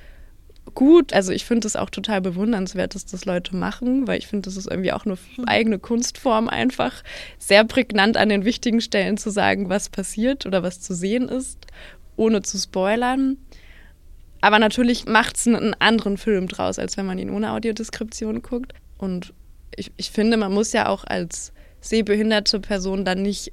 gut. 0.74 1.14
Also 1.14 1.32
ich 1.32 1.46
finde 1.46 1.68
es 1.68 1.76
auch 1.76 1.90
total 1.90 2.22
bewundernswert, 2.22 2.96
dass 2.96 3.06
das 3.06 3.26
Leute 3.26 3.56
machen, 3.56 4.08
weil 4.08 4.18
ich 4.18 4.28
finde, 4.28 4.48
das 4.48 4.58
ist 4.58 4.68
irgendwie 4.68 4.94
auch 4.94 5.06
eine 5.06 5.18
eigene 5.46 5.78
Kunstform 5.78 6.48
einfach, 6.48 7.04
sehr 7.38 7.66
prägnant 7.66 8.18
an 8.18 8.30
den 8.30 8.46
wichtigen 8.46 8.82
Stellen 8.82 9.18
zu 9.18 9.30
sagen, 9.30 9.70
was 9.70 9.90
passiert 9.90 10.46
oder 10.46 10.64
was 10.64 10.80
zu 10.82 10.96
sehen 10.96 11.30
ist, 11.30 11.60
ohne 12.16 12.42
zu 12.42 12.58
spoilern. 12.58 13.38
Aber 14.42 14.60
natürlich 14.60 15.06
macht 15.06 15.38
es 15.38 15.48
einen 15.48 15.74
anderen 15.80 16.18
Film 16.18 16.48
draus, 16.48 16.80
als 16.80 16.98
wenn 16.98 17.06
man 17.06 17.20
ihn 17.20 17.30
ohne 17.30 17.52
Audiodeskription 17.52 18.42
guckt. 18.42 18.74
Und 18.98 19.34
ich, 19.76 19.92
ich 19.98 20.12
finde, 20.12 20.38
man 20.38 20.54
muss 20.54 20.72
ja 20.74 20.88
auch 20.88 21.04
als 21.04 21.52
sehbehinderte 21.82 22.60
Person 22.60 23.06
dann 23.06 23.22
nicht 23.22 23.52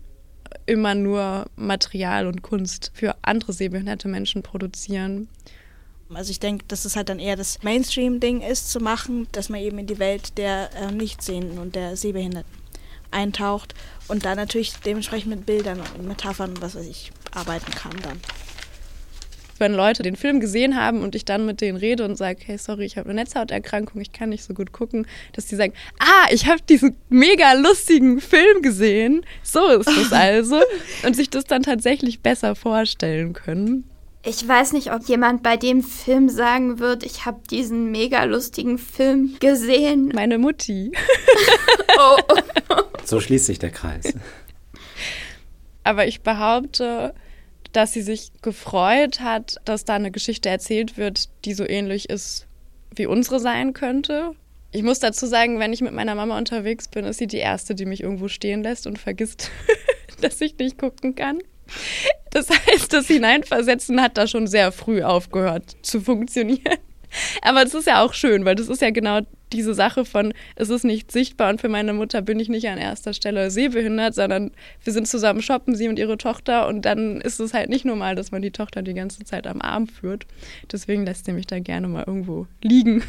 immer 0.66 0.94
nur 0.94 1.46
Material 1.56 2.26
und 2.26 2.42
Kunst 2.42 2.90
für 2.94 3.16
andere 3.22 3.52
sehbehinderte 3.52 4.08
Menschen 4.08 4.42
produzieren. 4.42 5.28
Also 6.14 6.30
ich 6.30 6.40
denke, 6.40 6.64
dass 6.68 6.84
es 6.84 6.94
halt 6.94 7.08
dann 7.08 7.18
eher 7.18 7.36
das 7.36 7.62
Mainstream-Ding 7.62 8.42
ist, 8.42 8.70
zu 8.70 8.80
machen, 8.80 9.26
dass 9.32 9.48
man 9.48 9.60
eben 9.60 9.78
in 9.78 9.86
die 9.86 9.98
Welt 9.98 10.36
der 10.36 10.70
äh, 10.74 10.92
Nichtsehenden 10.92 11.58
und 11.58 11.74
der 11.74 11.96
Sehbehinderten 11.96 12.52
eintaucht 13.10 13.74
und 14.08 14.24
da 14.24 14.34
natürlich 14.34 14.74
dementsprechend 14.84 15.30
mit 15.30 15.46
Bildern 15.46 15.80
und 15.80 16.06
Metaphern, 16.06 16.54
was 16.60 16.74
weiß 16.74 16.86
ich, 16.86 17.12
arbeiten 17.32 17.70
kann 17.72 17.92
dann 18.02 18.20
wenn 19.62 19.74
Leute 19.74 20.02
den 20.02 20.16
Film 20.16 20.40
gesehen 20.40 20.76
haben 20.76 21.02
und 21.02 21.14
ich 21.14 21.24
dann 21.24 21.46
mit 21.46 21.60
denen 21.60 21.78
rede 21.78 22.04
und 22.04 22.16
sage, 22.16 22.40
hey, 22.44 22.58
sorry, 22.58 22.84
ich 22.84 22.96
habe 22.98 23.08
eine 23.08 23.20
Netzhauterkrankung, 23.20 24.00
ich 24.00 24.12
kann 24.12 24.30
nicht 24.30 24.42
so 24.42 24.54
gut 24.54 24.72
gucken, 24.72 25.06
dass 25.34 25.46
die 25.46 25.54
sagen, 25.54 25.72
ah, 26.00 26.26
ich 26.30 26.46
habe 26.46 26.60
diesen 26.68 26.96
mega 27.08 27.52
lustigen 27.52 28.20
Film 28.20 28.60
gesehen, 28.60 29.24
so 29.44 29.64
ist 29.68 29.88
es 29.88 30.12
also, 30.12 30.60
und 31.06 31.14
sich 31.14 31.30
das 31.30 31.44
dann 31.44 31.62
tatsächlich 31.62 32.20
besser 32.20 32.56
vorstellen 32.56 33.34
können. 33.34 33.84
Ich 34.24 34.46
weiß 34.46 34.72
nicht, 34.72 34.92
ob 34.92 35.08
jemand 35.08 35.44
bei 35.44 35.56
dem 35.56 35.82
Film 35.82 36.28
sagen 36.28 36.80
wird, 36.80 37.04
ich 37.04 37.24
habe 37.24 37.40
diesen 37.50 37.90
mega 37.90 38.24
lustigen 38.24 38.78
Film 38.78 39.36
gesehen. 39.40 40.10
Meine 40.14 40.38
Mutti. 40.38 40.92
oh, 41.98 42.16
oh. 42.68 42.82
So 43.04 43.20
schließt 43.20 43.46
sich 43.46 43.58
der 43.58 43.70
Kreis. 43.70 44.14
Aber 45.84 46.06
ich 46.06 46.22
behaupte, 46.22 47.14
dass 47.72 47.92
sie 47.92 48.02
sich 48.02 48.32
gefreut 48.42 49.20
hat, 49.20 49.56
dass 49.64 49.84
da 49.84 49.94
eine 49.94 50.10
Geschichte 50.10 50.48
erzählt 50.48 50.96
wird, 50.96 51.28
die 51.44 51.54
so 51.54 51.66
ähnlich 51.66 52.10
ist, 52.10 52.46
wie 52.94 53.06
unsere 53.06 53.40
sein 53.40 53.72
könnte. 53.72 54.32
Ich 54.70 54.82
muss 54.82 55.00
dazu 55.00 55.26
sagen, 55.26 55.58
wenn 55.58 55.72
ich 55.72 55.80
mit 55.80 55.92
meiner 55.92 56.14
Mama 56.14 56.38
unterwegs 56.38 56.88
bin, 56.88 57.04
ist 57.04 57.18
sie 57.18 57.26
die 57.26 57.38
Erste, 57.38 57.74
die 57.74 57.86
mich 57.86 58.02
irgendwo 58.02 58.28
stehen 58.28 58.62
lässt 58.62 58.86
und 58.86 58.98
vergisst, 58.98 59.50
dass 60.20 60.40
ich 60.40 60.56
nicht 60.58 60.78
gucken 60.78 61.14
kann. 61.14 61.38
Das 62.30 62.48
heißt, 62.48 62.92
das 62.92 63.06
Hineinversetzen 63.06 64.00
hat 64.00 64.16
da 64.16 64.26
schon 64.26 64.46
sehr 64.46 64.72
früh 64.72 65.02
aufgehört 65.02 65.76
zu 65.82 66.00
funktionieren. 66.00 66.78
Aber 67.42 67.62
es 67.62 67.74
ist 67.74 67.86
ja 67.86 68.02
auch 68.02 68.14
schön, 68.14 68.44
weil 68.44 68.54
das 68.54 68.68
ist 68.68 68.80
ja 68.80 68.90
genau 68.90 69.20
diese 69.52 69.74
Sache 69.74 70.04
von, 70.04 70.32
es 70.56 70.70
ist 70.70 70.84
nicht 70.84 71.10
sichtbar 71.10 71.50
und 71.50 71.60
für 71.60 71.68
meine 71.68 71.92
Mutter 71.92 72.22
bin 72.22 72.40
ich 72.40 72.48
nicht 72.48 72.68
an 72.68 72.78
erster 72.78 73.12
Stelle 73.14 73.50
sehbehindert, 73.50 74.14
sondern 74.14 74.50
wir 74.82 74.92
sind 74.92 75.08
zusammen 75.08 75.42
shoppen, 75.42 75.74
sie 75.74 75.88
und 75.88 75.98
ihre 75.98 76.18
Tochter 76.18 76.68
und 76.68 76.84
dann 76.84 77.20
ist 77.20 77.40
es 77.40 77.54
halt 77.54 77.68
nicht 77.68 77.84
normal, 77.84 78.14
dass 78.14 78.30
man 78.30 78.42
die 78.42 78.50
Tochter 78.50 78.82
die 78.82 78.94
ganze 78.94 79.24
Zeit 79.24 79.46
am 79.46 79.60
Arm 79.60 79.86
führt. 79.86 80.26
Deswegen 80.70 81.04
lässt 81.04 81.26
sie 81.26 81.32
mich 81.32 81.46
da 81.46 81.58
gerne 81.58 81.88
mal 81.88 82.04
irgendwo 82.06 82.46
liegen. 82.62 83.02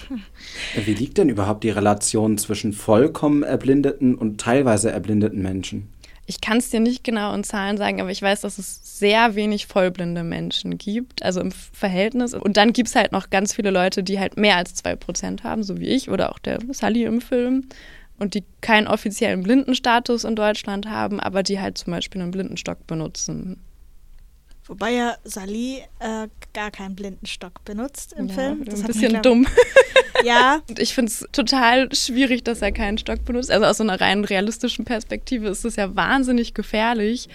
Wie 0.84 0.94
liegt 0.94 1.18
denn 1.18 1.28
überhaupt 1.28 1.64
die 1.64 1.70
Relation 1.70 2.38
zwischen 2.38 2.72
vollkommen 2.72 3.42
erblindeten 3.42 4.14
und 4.14 4.40
teilweise 4.40 4.90
erblindeten 4.90 5.42
Menschen? 5.42 5.93
Ich 6.26 6.40
kann 6.40 6.58
es 6.58 6.70
dir 6.70 6.80
nicht 6.80 7.04
genau 7.04 7.34
in 7.34 7.44
Zahlen 7.44 7.76
sagen, 7.76 8.00
aber 8.00 8.10
ich 8.10 8.22
weiß, 8.22 8.40
dass 8.42 8.58
es 8.58 8.98
sehr 8.98 9.34
wenig 9.34 9.66
vollblinde 9.66 10.22
Menschen 10.22 10.78
gibt, 10.78 11.22
also 11.22 11.40
im 11.40 11.52
Verhältnis. 11.52 12.32
Und 12.32 12.56
dann 12.56 12.72
gibt 12.72 12.88
es 12.88 12.96
halt 12.96 13.12
noch 13.12 13.28
ganz 13.30 13.54
viele 13.54 13.70
Leute, 13.70 14.02
die 14.02 14.18
halt 14.18 14.36
mehr 14.38 14.56
als 14.56 14.74
zwei 14.74 14.96
Prozent 14.96 15.44
haben, 15.44 15.62
so 15.62 15.78
wie 15.78 15.88
ich 15.88 16.08
oder 16.08 16.32
auch 16.32 16.38
der 16.38 16.60
Sally 16.70 17.04
im 17.04 17.20
Film. 17.20 17.68
Und 18.18 18.34
die 18.34 18.44
keinen 18.60 18.86
offiziellen 18.86 19.42
Blindenstatus 19.42 20.24
in 20.24 20.36
Deutschland 20.36 20.88
haben, 20.88 21.20
aber 21.20 21.42
die 21.42 21.60
halt 21.60 21.76
zum 21.76 21.92
Beispiel 21.92 22.22
einen 22.22 22.30
Blindenstock 22.30 22.86
benutzen. 22.86 23.60
Wobei 24.66 24.92
ja 24.92 25.16
Sally 25.24 25.82
äh, 25.98 26.28
gar 26.54 26.70
keinen 26.70 26.94
Blindenstock 26.94 27.64
benutzt 27.64 28.14
im 28.14 28.28
ja, 28.28 28.34
Film. 28.34 28.64
Das 28.64 28.74
ist 28.74 28.80
ein 28.80 28.86
bisschen 28.86 29.22
dumm. 29.22 29.46
ja. 30.24 30.62
Und 30.68 30.78
ich 30.78 30.94
finde 30.94 31.12
es 31.12 31.26
total 31.32 31.94
schwierig, 31.94 32.44
dass 32.44 32.62
er 32.62 32.72
keinen 32.72 32.96
Stock 32.96 33.24
benutzt. 33.24 33.50
Also 33.50 33.66
aus 33.66 33.76
so 33.76 33.84
einer 33.84 34.00
rein 34.00 34.24
realistischen 34.24 34.86
Perspektive 34.86 35.48
ist 35.48 35.64
es 35.66 35.76
ja 35.76 35.94
wahnsinnig 35.94 36.54
gefährlich. 36.54 37.28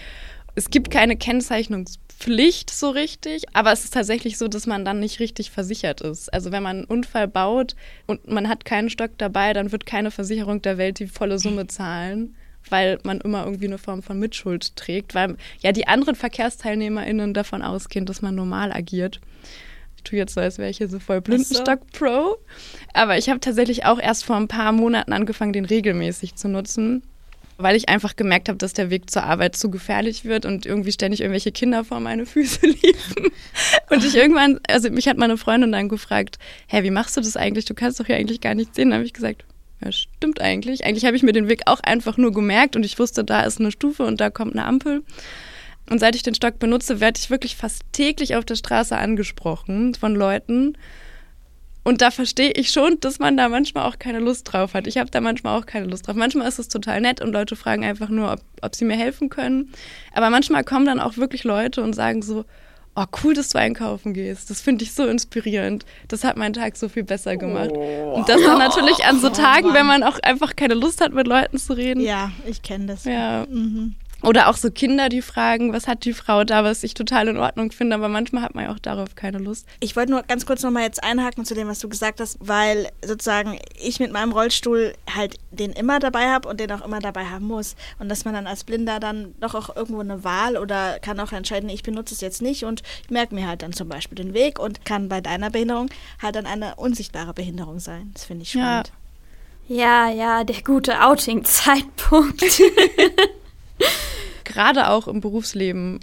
Es 0.55 0.71
gibt 0.71 0.89
keine 0.89 1.15
Kennzeichnungspflicht 1.15 2.71
so 2.71 2.89
richtig, 2.89 3.43
aber 3.53 3.71
es 3.71 3.83
ist 3.83 3.93
tatsächlich 3.93 4.39
so, 4.39 4.47
dass 4.47 4.65
man 4.65 4.83
dann 4.83 4.99
nicht 4.99 5.19
richtig 5.19 5.51
versichert 5.51 6.01
ist. 6.01 6.33
Also 6.33 6.51
wenn 6.51 6.63
man 6.63 6.77
einen 6.77 6.85
Unfall 6.85 7.27
baut 7.27 7.75
und 8.07 8.27
man 8.27 8.49
hat 8.49 8.65
keinen 8.65 8.89
Stock 8.89 9.11
dabei, 9.19 9.53
dann 9.53 9.71
wird 9.71 9.85
keine 9.85 10.09
Versicherung 10.09 10.63
der 10.63 10.79
Welt 10.79 10.97
die 10.97 11.07
volle 11.07 11.37
Summe 11.37 11.67
zahlen 11.67 12.35
weil 12.69 12.99
man 13.03 13.21
immer 13.21 13.45
irgendwie 13.45 13.67
eine 13.67 13.77
Form 13.77 14.03
von 14.03 14.19
Mitschuld 14.19 14.75
trägt, 14.75 15.15
weil 15.15 15.35
ja 15.59 15.71
die 15.71 15.87
anderen 15.87 16.15
VerkehrsteilnehmerInnen 16.15 17.33
davon 17.33 17.61
ausgehen, 17.61 18.05
dass 18.05 18.21
man 18.21 18.35
normal 18.35 18.71
agiert. 18.71 19.19
Ich 19.97 20.03
tue 20.03 20.17
jetzt 20.17 20.33
so, 20.33 20.41
als 20.41 20.57
wäre 20.57 20.69
ich 20.69 20.77
hier 20.77 20.87
so 20.87 20.99
voll 20.99 21.19
Blindenstock-Pro. 21.19 22.37
Aber 22.93 23.17
ich 23.17 23.29
habe 23.29 23.41
tatsächlich 23.41 23.85
auch 23.85 23.99
erst 23.99 24.23
vor 24.23 24.37
ein 24.37 24.47
paar 24.47 24.71
Monaten 24.71 25.11
angefangen, 25.11 25.51
den 25.51 25.65
regelmäßig 25.65 26.35
zu 26.35 26.47
nutzen, 26.47 27.03
weil 27.57 27.75
ich 27.75 27.89
einfach 27.89 28.15
gemerkt 28.15 28.47
habe, 28.47 28.57
dass 28.57 28.71
der 28.71 28.89
Weg 28.89 29.09
zur 29.09 29.23
Arbeit 29.23 29.57
zu 29.57 29.69
gefährlich 29.69 30.23
wird 30.23 30.45
und 30.45 30.65
irgendwie 30.65 30.93
ständig 30.93 31.19
irgendwelche 31.19 31.51
Kinder 31.51 31.83
vor 31.83 31.99
meine 31.99 32.25
Füße 32.25 32.65
liefen. 32.65 33.27
Und 33.89 34.05
ich 34.05 34.15
irgendwann, 34.15 34.61
also 34.69 34.89
mich 34.89 35.09
hat 35.09 35.17
meine 35.17 35.35
Freundin 35.35 35.73
dann 35.73 35.89
gefragt, 35.89 36.39
hä, 36.67 36.83
wie 36.83 36.91
machst 36.91 37.17
du 37.17 37.21
das 37.21 37.35
eigentlich? 37.35 37.65
Du 37.65 37.73
kannst 37.73 37.99
doch 37.99 38.05
hier 38.05 38.15
eigentlich 38.15 38.39
gar 38.39 38.55
nichts 38.55 38.77
sehen. 38.77 38.91
Dann 38.91 38.99
habe 38.99 39.05
ich 39.05 39.13
gesagt, 39.13 39.43
ja, 39.83 39.91
stimmt 39.91 40.41
eigentlich. 40.41 40.85
Eigentlich 40.85 41.05
habe 41.05 41.15
ich 41.15 41.23
mir 41.23 41.31
den 41.31 41.49
Weg 41.49 41.61
auch 41.65 41.79
einfach 41.81 42.17
nur 42.17 42.31
gemerkt 42.31 42.75
und 42.75 42.83
ich 42.83 42.99
wusste, 42.99 43.23
da 43.23 43.41
ist 43.41 43.59
eine 43.59 43.71
Stufe 43.71 44.03
und 44.03 44.19
da 44.19 44.29
kommt 44.29 44.53
eine 44.53 44.65
Ampel. 44.65 45.03
Und 45.89 45.99
seit 45.99 46.15
ich 46.15 46.23
den 46.23 46.35
Stock 46.35 46.59
benutze, 46.59 46.99
werde 46.99 47.19
ich 47.19 47.29
wirklich 47.29 47.55
fast 47.55 47.81
täglich 47.91 48.35
auf 48.35 48.45
der 48.45 48.55
Straße 48.55 48.95
angesprochen 48.95 49.95
von 49.95 50.15
Leuten. 50.15 50.77
Und 51.83 52.01
da 52.01 52.11
verstehe 52.11 52.51
ich 52.51 52.69
schon, 52.69 52.99
dass 52.99 53.17
man 53.19 53.37
da 53.37 53.49
manchmal 53.49 53.87
auch 53.87 53.97
keine 53.97 54.19
Lust 54.19 54.51
drauf 54.51 54.73
hat. 54.73 54.85
Ich 54.85 54.97
habe 54.97 55.09
da 55.09 55.21
manchmal 55.21 55.57
auch 55.57 55.65
keine 55.65 55.87
Lust 55.87 56.07
drauf. 56.07 56.15
Manchmal 56.15 56.47
ist 56.47 56.59
es 56.59 56.67
total 56.67 57.01
nett 57.01 57.21
und 57.21 57.31
Leute 57.31 57.55
fragen 57.55 57.83
einfach 57.83 58.09
nur, 58.09 58.33
ob, 58.33 58.41
ob 58.61 58.75
sie 58.75 58.85
mir 58.85 58.97
helfen 58.97 59.29
können. 59.29 59.71
Aber 60.13 60.29
manchmal 60.29 60.63
kommen 60.63 60.85
dann 60.85 60.99
auch 60.99 61.17
wirklich 61.17 61.43
Leute 61.45 61.81
und 61.81 61.93
sagen 61.93 62.21
so, 62.21 62.45
oh 62.99 63.05
cool, 63.23 63.33
dass 63.33 63.49
du 63.49 63.59
einkaufen 63.59 64.13
gehst. 64.13 64.49
Das 64.49 64.61
finde 64.61 64.83
ich 64.83 64.93
so 64.93 65.05
inspirierend. 65.07 65.85
Das 66.07 66.23
hat 66.23 66.37
meinen 66.37 66.53
Tag 66.53 66.75
so 66.75 66.89
viel 66.89 67.03
besser 67.03 67.37
gemacht. 67.37 67.71
Oh. 67.73 68.13
Und 68.15 68.29
das 68.29 68.41
dann 68.41 68.57
natürlich 68.57 69.05
an 69.05 69.19
so 69.19 69.27
oh 69.27 69.31
Tagen, 69.31 69.73
wenn 69.73 69.85
man 69.85 70.03
auch 70.03 70.19
einfach 70.21 70.55
keine 70.55 70.73
Lust 70.73 71.01
hat, 71.01 71.13
mit 71.13 71.27
Leuten 71.27 71.57
zu 71.57 71.73
reden. 71.73 72.01
Ja, 72.01 72.31
ich 72.45 72.61
kenne 72.61 72.87
das. 72.87 73.05
Ja. 73.05 73.45
Mhm. 73.49 73.95
Oder 74.21 74.49
auch 74.49 74.57
so 74.57 74.69
Kinder, 74.69 75.07
die 75.07 75.21
fragen, 75.21 75.71
was 75.71 75.87
hat 75.87 76.03
die 76.03 76.13
Frau 76.13 76.43
da, 76.43 76.63
was 76.63 76.83
ich 76.83 76.93
total 76.93 77.29
in 77.29 77.37
Ordnung 77.37 77.71
finde, 77.71 77.95
aber 77.95 78.09
manchmal 78.09 78.43
hat 78.43 78.53
man 78.53 78.65
ja 78.65 78.71
auch 78.71 78.79
darauf 78.79 79.15
keine 79.15 79.37
Lust. 79.37 79.65
Ich 79.79 79.95
wollte 79.95 80.11
nur 80.11 80.23
ganz 80.23 80.45
kurz 80.45 80.61
nochmal 80.61 80.83
jetzt 80.83 81.03
einhaken 81.03 81.45
zu 81.45 81.55
dem, 81.55 81.69
was 81.69 81.79
du 81.79 81.87
gesagt 81.87 82.19
hast, 82.19 82.37
weil 82.41 82.89
sozusagen 83.03 83.57
ich 83.79 83.99
mit 83.99 84.11
meinem 84.11 84.33
Rollstuhl 84.33 84.93
halt 85.15 85.37
den 85.51 85.71
immer 85.71 85.99
dabei 85.99 86.29
habe 86.29 86.49
und 86.49 86.59
den 86.59 86.71
auch 86.71 86.85
immer 86.85 86.99
dabei 86.99 87.25
haben 87.25 87.47
muss. 87.47 87.75
Und 87.97 88.09
dass 88.09 88.25
man 88.25 88.33
dann 88.33 88.45
als 88.45 88.65
Blinder 88.65 88.99
dann 88.99 89.35
doch 89.39 89.55
auch 89.55 89.75
irgendwo 89.75 90.01
eine 90.01 90.23
Wahl 90.23 90.57
oder 90.57 90.99
kann 90.99 91.19
auch 91.19 91.31
entscheiden, 91.31 91.69
ich 91.69 91.83
benutze 91.83 92.13
es 92.13 92.21
jetzt 92.21 92.41
nicht 92.41 92.65
und 92.65 92.81
ich 93.03 93.09
merke 93.09 93.33
mir 93.33 93.47
halt 93.47 93.61
dann 93.61 93.71
zum 93.71 93.87
Beispiel 93.87 94.17
den 94.17 94.33
Weg 94.33 94.59
und 94.59 94.83
kann 94.83 95.07
bei 95.07 95.21
deiner 95.21 95.49
Behinderung 95.49 95.89
halt 96.21 96.35
dann 96.35 96.45
eine 96.45 96.75
unsichtbare 96.75 97.33
Behinderung 97.33 97.79
sein. 97.79 98.11
Das 98.13 98.25
finde 98.25 98.43
ich 98.43 98.51
spannend. 98.51 98.91
Ja. 99.69 100.09
ja, 100.09 100.11
ja, 100.11 100.43
der 100.43 100.61
gute 100.61 101.01
Outing-Zeitpunkt. 101.01 102.43
gerade 104.43 104.89
auch 104.89 105.07
im 105.07 105.21
Berufsleben, 105.21 105.99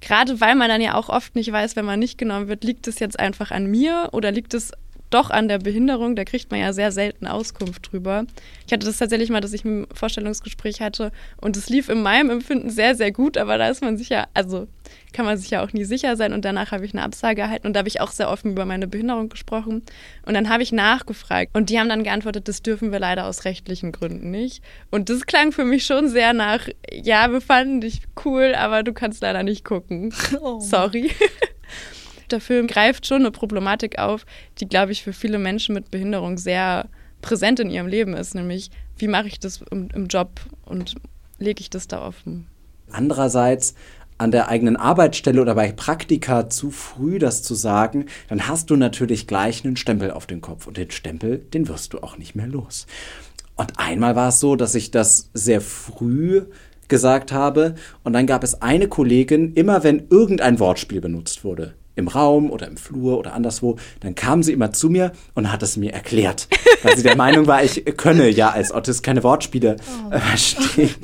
gerade 0.00 0.40
weil 0.40 0.54
man 0.54 0.68
dann 0.68 0.80
ja 0.80 0.94
auch 0.94 1.08
oft 1.08 1.34
nicht 1.34 1.50
weiß, 1.50 1.76
wenn 1.76 1.84
man 1.84 1.98
nicht 1.98 2.18
genommen 2.18 2.48
wird, 2.48 2.64
liegt 2.64 2.86
es 2.88 2.98
jetzt 2.98 3.18
einfach 3.18 3.50
an 3.50 3.66
mir 3.66 4.08
oder 4.12 4.30
liegt 4.32 4.54
es 4.54 4.72
doch 5.10 5.30
an 5.30 5.48
der 5.48 5.58
Behinderung, 5.58 6.16
da 6.16 6.24
kriegt 6.24 6.50
man 6.50 6.60
ja 6.60 6.72
sehr 6.72 6.92
selten 6.92 7.26
Auskunft 7.26 7.92
drüber. 7.92 8.24
Ich 8.66 8.72
hatte 8.72 8.86
das 8.86 8.98
tatsächlich 8.98 9.30
mal, 9.30 9.40
dass 9.40 9.52
ich 9.52 9.64
ein 9.64 9.86
Vorstellungsgespräch 9.92 10.80
hatte 10.80 11.12
und 11.40 11.56
es 11.56 11.68
lief 11.68 11.88
in 11.88 12.02
meinem 12.02 12.30
Empfinden 12.30 12.70
sehr, 12.70 12.94
sehr 12.94 13.12
gut, 13.12 13.36
aber 13.36 13.58
da 13.58 13.68
ist 13.68 13.82
man 13.82 13.96
sich 13.96 14.08
ja, 14.08 14.26
also 14.34 14.68
kann 15.12 15.24
man 15.24 15.36
sich 15.36 15.50
ja 15.50 15.62
auch 15.62 15.72
nie 15.72 15.84
sicher 15.84 16.16
sein 16.16 16.32
und 16.32 16.44
danach 16.44 16.72
habe 16.72 16.84
ich 16.84 16.92
eine 16.92 17.02
Absage 17.02 17.42
erhalten 17.42 17.66
und 17.66 17.74
da 17.74 17.78
habe 17.78 17.88
ich 17.88 18.00
auch 18.00 18.10
sehr 18.10 18.30
offen 18.30 18.52
über 18.52 18.64
meine 18.64 18.86
Behinderung 18.86 19.28
gesprochen 19.28 19.82
und 20.24 20.34
dann 20.34 20.48
habe 20.48 20.62
ich 20.62 20.72
nachgefragt 20.72 21.50
und 21.54 21.70
die 21.70 21.78
haben 21.78 21.88
dann 21.88 22.04
geantwortet, 22.04 22.48
das 22.48 22.62
dürfen 22.62 22.92
wir 22.92 23.00
leider 23.00 23.26
aus 23.26 23.44
rechtlichen 23.44 23.92
Gründen 23.92 24.30
nicht 24.30 24.62
und 24.90 25.08
das 25.08 25.26
klang 25.26 25.52
für 25.52 25.64
mich 25.64 25.84
schon 25.84 26.08
sehr 26.08 26.32
nach, 26.32 26.68
ja, 26.92 27.30
wir 27.32 27.40
fanden 27.40 27.80
dich 27.80 28.02
cool, 28.24 28.54
aber 28.56 28.82
du 28.82 28.92
kannst 28.92 29.22
leider 29.22 29.42
nicht 29.42 29.64
gucken. 29.64 30.14
Oh. 30.40 30.60
Sorry 30.60 31.10
der 32.32 32.40
Film 32.40 32.66
greift 32.66 33.06
schon 33.06 33.22
eine 33.22 33.30
Problematik 33.30 33.98
auf, 33.98 34.24
die, 34.58 34.68
glaube 34.68 34.92
ich, 34.92 35.02
für 35.02 35.12
viele 35.12 35.38
Menschen 35.38 35.74
mit 35.74 35.90
Behinderung 35.90 36.38
sehr 36.38 36.88
präsent 37.22 37.60
in 37.60 37.70
ihrem 37.70 37.86
Leben 37.86 38.14
ist, 38.14 38.34
nämlich 38.34 38.70
wie 38.96 39.08
mache 39.08 39.26
ich 39.26 39.38
das 39.38 39.62
im, 39.70 39.88
im 39.94 40.06
Job 40.06 40.40
und 40.64 40.94
lege 41.38 41.60
ich 41.60 41.70
das 41.70 41.88
da 41.88 42.04
offen. 42.06 42.46
Andererseits 42.90 43.74
an 44.18 44.30
der 44.30 44.48
eigenen 44.48 44.76
Arbeitsstelle 44.76 45.40
oder 45.40 45.54
bei 45.54 45.72
Praktika 45.72 46.50
zu 46.50 46.70
früh 46.70 47.18
das 47.18 47.42
zu 47.42 47.54
sagen, 47.54 48.06
dann 48.28 48.48
hast 48.48 48.68
du 48.68 48.76
natürlich 48.76 49.26
gleich 49.26 49.64
einen 49.64 49.76
Stempel 49.76 50.10
auf 50.10 50.26
den 50.26 50.42
Kopf 50.42 50.66
und 50.66 50.76
den 50.76 50.90
Stempel, 50.90 51.38
den 51.38 51.68
wirst 51.68 51.94
du 51.94 52.00
auch 52.00 52.18
nicht 52.18 52.34
mehr 52.34 52.46
los. 52.46 52.86
Und 53.56 53.78
einmal 53.78 54.16
war 54.16 54.28
es 54.28 54.40
so, 54.40 54.56
dass 54.56 54.74
ich 54.74 54.90
das 54.90 55.30
sehr 55.32 55.62
früh 55.62 56.42
gesagt 56.88 57.32
habe 57.32 57.76
und 58.04 58.12
dann 58.12 58.26
gab 58.26 58.44
es 58.44 58.60
eine 58.60 58.88
Kollegin, 58.88 59.54
immer 59.54 59.84
wenn 59.84 60.08
irgendein 60.10 60.58
Wortspiel 60.58 61.00
benutzt 61.00 61.42
wurde, 61.44 61.74
im 61.96 62.08
Raum 62.08 62.50
oder 62.50 62.66
im 62.68 62.76
Flur 62.76 63.18
oder 63.18 63.34
anderswo, 63.34 63.76
dann 64.00 64.14
kam 64.14 64.42
sie 64.42 64.52
immer 64.52 64.72
zu 64.72 64.88
mir 64.90 65.12
und 65.34 65.52
hat 65.52 65.62
es 65.62 65.76
mir 65.76 65.92
erklärt, 65.92 66.48
weil 66.82 66.96
sie 66.96 67.02
der 67.02 67.16
Meinung 67.20 67.46
war, 67.46 67.62
ich 67.62 67.84
könne 67.96 68.28
ja 68.28 68.50
als 68.50 68.72
Autist 68.72 69.02
keine 69.02 69.22
Wortspiele 69.22 69.76
oh. 70.06 70.18
verstehen. 70.18 70.94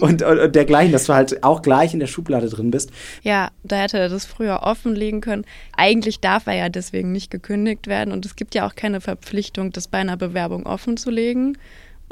Und, 0.00 0.22
und, 0.22 0.38
und, 0.38 0.54
dergleichen, 0.54 0.92
dass 0.92 1.04
du 1.04 1.14
halt 1.14 1.42
auch 1.42 1.62
gleich 1.62 1.94
in 1.94 2.00
der 2.00 2.06
Schublade 2.06 2.48
drin 2.48 2.70
bist. 2.70 2.90
Ja, 3.22 3.50
da 3.62 3.76
hätte 3.76 3.98
er 3.98 4.08
das 4.08 4.24
früher 4.24 4.62
offenlegen 4.62 5.20
können. 5.20 5.44
Eigentlich 5.76 6.20
darf 6.20 6.46
er 6.46 6.54
ja 6.54 6.68
deswegen 6.68 7.12
nicht 7.12 7.30
gekündigt 7.30 7.86
werden 7.86 8.12
und 8.12 8.24
es 8.26 8.36
gibt 8.36 8.54
ja 8.54 8.66
auch 8.66 8.74
keine 8.74 9.00
Verpflichtung, 9.00 9.72
das 9.72 9.88
bei 9.88 9.98
einer 9.98 10.16
Bewerbung 10.16 10.66
offen 10.66 10.96
zu 10.96 11.10
legen. 11.10 11.58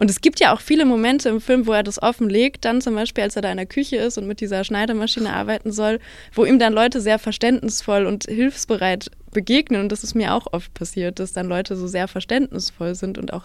Und 0.00 0.08
es 0.08 0.22
gibt 0.22 0.40
ja 0.40 0.54
auch 0.54 0.62
viele 0.62 0.86
Momente 0.86 1.28
im 1.28 1.42
Film, 1.42 1.66
wo 1.66 1.72
er 1.72 1.82
das 1.82 2.02
offenlegt, 2.02 2.64
dann 2.64 2.80
zum 2.80 2.94
Beispiel, 2.94 3.22
als 3.22 3.36
er 3.36 3.42
da 3.42 3.50
in 3.50 3.58
der 3.58 3.66
Küche 3.66 3.96
ist 3.96 4.16
und 4.16 4.26
mit 4.26 4.40
dieser 4.40 4.64
Schneidemaschine 4.64 5.30
arbeiten 5.30 5.72
soll, 5.72 6.00
wo 6.32 6.46
ihm 6.46 6.58
dann 6.58 6.72
Leute 6.72 7.02
sehr 7.02 7.18
verständnisvoll 7.18 8.06
und 8.06 8.24
hilfsbereit 8.24 9.10
begegnen. 9.30 9.82
Und 9.82 9.92
das 9.92 10.02
ist 10.02 10.14
mir 10.14 10.32
auch 10.32 10.46
oft 10.52 10.72
passiert, 10.72 11.18
dass 11.18 11.34
dann 11.34 11.48
Leute 11.48 11.76
so 11.76 11.86
sehr 11.86 12.08
verständnisvoll 12.08 12.94
sind 12.94 13.18
und 13.18 13.34
auch 13.34 13.44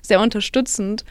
sehr 0.00 0.20
unterstützend. 0.20 1.04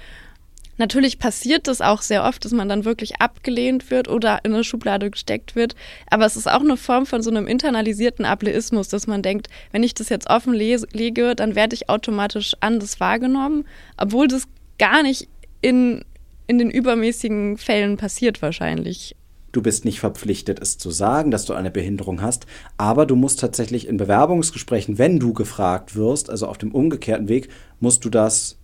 Natürlich 0.78 1.20
passiert 1.20 1.68
das 1.68 1.82
auch 1.82 2.02
sehr 2.02 2.24
oft, 2.24 2.46
dass 2.46 2.54
man 2.54 2.70
dann 2.70 2.86
wirklich 2.86 3.20
abgelehnt 3.20 3.92
wird 3.92 4.08
oder 4.08 4.40
in 4.46 4.54
eine 4.54 4.64
Schublade 4.64 5.10
gesteckt 5.12 5.58
wird. 5.58 5.76
Aber 6.10 6.26
es 6.26 6.38
ist 6.38 6.50
auch 6.50 6.62
eine 6.62 6.78
Form 6.78 7.06
von 7.06 7.22
so 7.22 7.30
einem 7.30 7.48
internalisierten 7.48 8.24
Ableismus, 8.24 8.88
dass 8.88 9.08
man 9.08 9.22
denkt, 9.22 9.50
wenn 9.74 9.84
ich 9.84 9.94
das 9.94 10.08
jetzt 10.08 10.30
offen 10.30 10.54
lege, 10.54 11.36
dann 11.36 11.56
werde 11.56 11.76
ich 11.76 11.90
automatisch 11.90 12.54
anders 12.62 13.02
wahrgenommen, 13.02 13.66
obwohl 13.98 14.30
das 14.30 14.48
gar 14.80 15.04
nicht 15.04 15.28
in, 15.62 16.04
in 16.48 16.58
den 16.58 16.72
übermäßigen 16.72 17.58
Fällen 17.58 17.98
passiert 17.98 18.42
wahrscheinlich. 18.42 19.16
Du 19.52 19.62
bist 19.62 19.84
nicht 19.84 20.00
verpflichtet, 20.00 20.60
es 20.62 20.78
zu 20.78 20.92
sagen, 20.92 21.32
dass 21.32 21.46
du 21.46 21.54
eine 21.54 21.72
Behinderung 21.72 22.22
hast, 22.22 22.46
aber 22.78 23.06
du 23.06 23.16
musst 23.16 23.40
tatsächlich 23.40 23.88
in 23.88 23.98
Bewerbungsgesprächen, 23.98 24.98
wenn 24.98 25.20
du 25.20 25.34
gefragt 25.34 25.96
wirst, 25.96 26.30
also 26.30 26.48
auf 26.48 26.58
dem 26.58 26.72
umgekehrten 26.72 27.28
Weg, 27.30 27.50
musst 27.80 28.06
du 28.06 28.10
das 28.10 28.58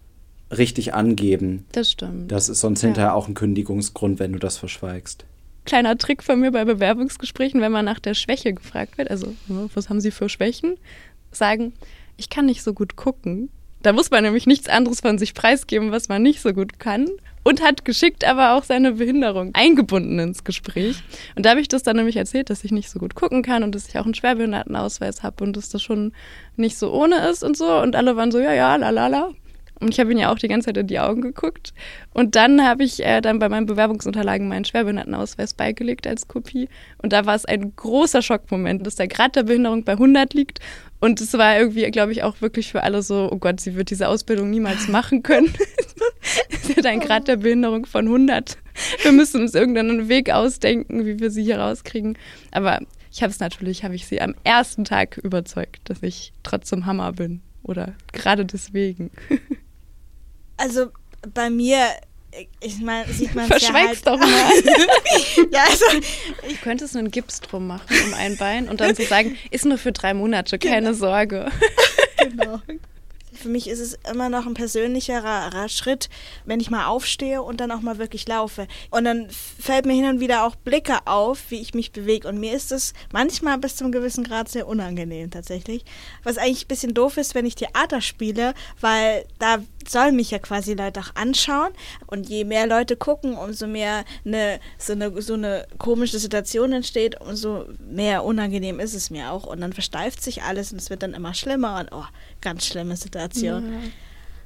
richtig 0.55 0.93
angeben. 0.93 1.65
Das 1.71 1.91
stimmt. 1.91 2.31
Das 2.31 2.49
ist 2.49 2.59
sonst 2.59 2.83
ja. 2.83 2.87
hinterher 2.87 3.15
auch 3.15 3.27
ein 3.27 3.33
Kündigungsgrund, 3.33 4.19
wenn 4.19 4.33
du 4.33 4.39
das 4.39 4.57
verschweigst. 4.57 5.25
Kleiner 5.65 5.97
Trick 5.97 6.21
von 6.21 6.39
mir 6.39 6.51
bei 6.51 6.63
Bewerbungsgesprächen, 6.63 7.61
wenn 7.61 7.71
man 7.71 7.85
nach 7.85 7.99
der 7.99 8.13
Schwäche 8.13 8.53
gefragt 8.53 8.99
wird, 8.99 9.09
also 9.09 9.33
was 9.47 9.89
haben 9.89 9.99
Sie 9.99 10.11
für 10.11 10.29
Schwächen? 10.29 10.75
Sagen, 11.31 11.73
ich 12.17 12.29
kann 12.29 12.45
nicht 12.45 12.61
so 12.61 12.73
gut 12.73 12.95
gucken. 12.95 13.49
Da 13.85 13.93
muss 13.93 14.09
man 14.09 14.23
nämlich 14.23 14.47
nichts 14.47 14.67
anderes 14.67 15.01
von 15.01 15.19
sich 15.19 15.35
preisgeben, 15.35 15.91
was 15.91 16.09
man 16.09 16.23
nicht 16.23 16.41
so 16.41 16.53
gut 16.53 16.79
kann. 16.79 17.07
Und 17.43 17.61
hat 17.61 17.85
geschickt 17.85 18.27
aber 18.27 18.55
auch 18.55 18.63
seine 18.63 18.93
Behinderung 18.93 19.53
eingebunden 19.53 20.17
ins 20.17 20.43
Gespräch. 20.43 21.03
Und 21.35 21.45
da 21.45 21.51
habe 21.51 21.61
ich 21.61 21.67
das 21.67 21.83
dann 21.83 21.97
nämlich 21.97 22.15
erzählt, 22.15 22.49
dass 22.49 22.63
ich 22.63 22.71
nicht 22.71 22.89
so 22.89 22.97
gut 22.97 23.13
gucken 23.13 23.43
kann 23.43 23.61
und 23.61 23.75
dass 23.75 23.87
ich 23.87 23.99
auch 23.99 24.05
einen 24.05 24.15
Schwerbehindertenausweis 24.15 25.21
habe 25.21 25.43
und 25.43 25.55
dass 25.55 25.69
das 25.69 25.83
schon 25.83 26.13
nicht 26.55 26.79
so 26.79 26.91
ohne 26.91 27.27
ist 27.29 27.43
und 27.43 27.55
so. 27.55 27.79
Und 27.79 27.95
alle 27.95 28.15
waren 28.15 28.31
so, 28.31 28.39
ja, 28.39 28.53
ja, 28.53 28.75
la, 28.75 28.89
la, 28.89 29.05
la. 29.05 29.29
Und 29.79 29.89
ich 29.89 29.99
habe 29.99 30.11
ihn 30.11 30.17
ja 30.17 30.31
auch 30.31 30.39
die 30.39 30.47
ganze 30.47 30.67
Zeit 30.67 30.77
in 30.77 30.87
die 30.87 30.99
Augen 30.99 31.21
geguckt. 31.21 31.73
Und 32.13 32.35
dann 32.35 32.65
habe 32.65 32.83
ich 32.83 33.05
äh, 33.05 33.21
dann 33.21 33.37
bei 33.37 33.49
meinen 33.49 33.67
Bewerbungsunterlagen 33.67 34.47
meinen 34.47 34.65
Schwerbehindertenausweis 34.65 35.53
beigelegt 35.53 36.07
als 36.07 36.27
Kopie. 36.27 36.69
Und 36.97 37.13
da 37.13 37.27
war 37.27 37.35
es 37.35 37.45
ein 37.45 37.75
großer 37.75 38.23
Schockmoment, 38.23 38.87
dass 38.87 38.95
der 38.95 39.07
Grad 39.07 39.35
der 39.35 39.43
Behinderung 39.43 39.83
bei 39.83 39.91
100 39.91 40.33
liegt. 40.33 40.59
Und 41.05 41.21
es 41.21 41.33
war 41.33 41.55
irgendwie, 41.55 41.83
glaube 41.91 42.13
ich, 42.13 42.23
auch 42.23 42.41
wirklich 42.41 42.71
für 42.71 42.81
alle 42.81 43.03
so, 43.03 43.29
oh 43.31 43.37
Gott, 43.37 43.59
sie 43.59 43.75
wird 43.75 43.91
diese 43.91 44.07
Ausbildung 44.07 44.49
niemals 44.49 44.87
machen 44.87 45.21
können. 45.21 45.53
sie 46.63 46.73
hat 46.73 46.87
einen 46.87 46.99
Grad 46.99 47.27
der 47.27 47.35
Behinderung 47.35 47.85
von 47.85 48.07
100. 48.07 48.57
Wir 49.03 49.11
müssen 49.11 49.41
uns 49.41 49.53
irgendeinen 49.53 50.09
Weg 50.09 50.31
ausdenken, 50.31 51.05
wie 51.05 51.19
wir 51.19 51.29
sie 51.29 51.43
hier 51.43 51.59
rauskriegen. 51.59 52.17
Aber 52.49 52.79
ich 53.11 53.21
habe 53.21 53.29
es 53.29 53.39
natürlich, 53.39 53.83
habe 53.83 53.93
ich 53.93 54.07
sie 54.07 54.19
am 54.19 54.33
ersten 54.43 54.83
Tag 54.83 55.19
überzeugt, 55.19 55.81
dass 55.83 56.01
ich 56.01 56.33
trotzdem 56.41 56.87
Hammer 56.87 57.13
bin. 57.13 57.41
Oder 57.61 57.93
gerade 58.11 58.43
deswegen. 58.43 59.11
Also 60.57 60.87
bei 61.33 61.49
mir, 61.49 61.85
ich 62.59 62.79
meine, 62.79 63.11
sieht 63.11 63.35
man 63.35 63.47
Verschweig's 63.47 64.01
ja 64.05 64.05
halt. 64.05 64.07
doch 64.07 64.19
mal. 64.19 65.47
ja, 65.51 65.63
also 65.63 65.85
ich 66.47 66.61
könnte 66.61 66.85
es 66.85 66.95
einen 66.95 67.11
Gips 67.11 67.41
drum 67.41 67.67
machen 67.67 67.95
um 68.05 68.13
ein 68.13 68.37
Bein 68.37 68.69
und 68.69 68.81
dann 68.81 68.95
so 68.95 69.03
sagen, 69.03 69.37
ist 69.51 69.65
nur 69.65 69.77
für 69.77 69.91
drei 69.91 70.13
Monate, 70.13 70.59
keine 70.59 70.87
genau. 70.91 70.97
Sorge. 70.97 71.51
genau. 72.17 72.61
Für 73.35 73.49
mich 73.49 73.67
ist 73.67 73.79
es 73.79 73.99
immer 74.09 74.29
noch 74.29 74.47
ein 74.47 74.53
persönlicherer 74.55 75.69
Schritt, 75.69 76.09
wenn 76.45 76.59
ich 76.59 76.71
mal 76.71 76.87
aufstehe 76.87 77.43
und 77.43 77.59
dann 77.59 77.69
auch 77.69 77.81
mal 77.81 77.97
wirklich 77.97 78.27
laufe. 78.27 78.65
Und 78.89 79.03
dann 79.03 79.27
fällt 79.29 79.85
mir 79.85 79.93
hin 79.93 80.05
und 80.05 80.19
wieder 80.19 80.45
auch 80.45 80.55
Blicke 80.55 81.05
auf, 81.05 81.51
wie 81.51 81.59
ich 81.61 81.73
mich 81.73 81.91
bewege. 81.91 82.27
Und 82.27 82.39
mir 82.39 82.53
ist 82.53 82.71
es 82.71 82.93
manchmal 83.11 83.57
bis 83.57 83.75
zum 83.75 83.91
gewissen 83.91 84.23
Grad 84.23 84.49
sehr 84.49 84.67
unangenehm 84.67 85.29
tatsächlich. 85.29 85.83
Was 86.23 86.37
eigentlich 86.37 86.63
ein 86.63 86.69
bisschen 86.69 86.93
doof 86.93 87.17
ist, 87.17 87.35
wenn 87.35 87.45
ich 87.45 87.55
Theater 87.55 88.01
spiele, 88.01 88.53
weil 88.79 89.25
da 89.37 89.59
sollen 89.89 90.15
mich 90.15 90.31
ja 90.31 90.39
quasi 90.39 90.73
Leute 90.73 90.99
auch 90.99 91.15
anschauen. 91.15 91.71
Und 92.07 92.29
je 92.29 92.43
mehr 92.43 92.67
Leute 92.67 92.95
gucken, 92.95 93.35
umso 93.37 93.67
mehr 93.67 94.03
eine, 94.25 94.59
so, 94.77 94.93
eine, 94.93 95.21
so 95.21 95.33
eine 95.33 95.65
komische 95.77 96.19
Situation 96.19 96.73
entsteht, 96.73 97.19
umso 97.21 97.65
mehr 97.89 98.23
unangenehm 98.23 98.79
ist 98.79 98.93
es 98.93 99.09
mir 99.09 99.31
auch. 99.31 99.45
Und 99.45 99.61
dann 99.61 99.73
versteift 99.73 100.21
sich 100.21 100.43
alles 100.43 100.71
und 100.71 100.79
es 100.79 100.89
wird 100.89 101.03
dann 101.03 101.13
immer 101.13 101.33
schlimmer. 101.33 101.79
Und 101.79 101.89
oh, 101.91 102.05
ganz 102.41 102.65
schlimme 102.65 102.95
Situation. 102.95 103.73
Ja. 103.73 103.79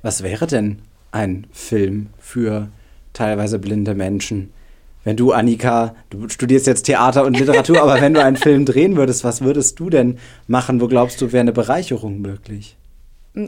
Was 0.02 0.24
wäre 0.24 0.48
denn 0.48 0.82
ein 1.12 1.48
Film 1.52 2.08
für 2.20 2.70
teilweise 3.14 3.60
blinde 3.60 3.96
Menschen? 3.96 4.54
Wenn 5.04 5.16
du, 5.16 5.32
Annika, 5.32 5.96
du 6.10 6.28
studierst 6.28 6.68
jetzt 6.68 6.84
Theater 6.84 7.26
und 7.26 7.38
Literatur, 7.38 7.82
aber 7.82 8.02
wenn 8.02 8.14
du 8.14 8.24
einen 8.24 8.36
Film 8.36 8.66
drehen 8.66 8.98
würdest, 8.98 9.24
was 9.24 9.42
würdest 9.42 9.80
du 9.80 9.90
denn 9.90 10.20
machen? 10.48 10.82
Wo 10.82 10.88
glaubst 10.88 11.22
du, 11.22 11.32
wäre 11.32 11.42
eine 11.42 11.54
Bereicherung 11.54 12.20
möglich? 12.22 12.76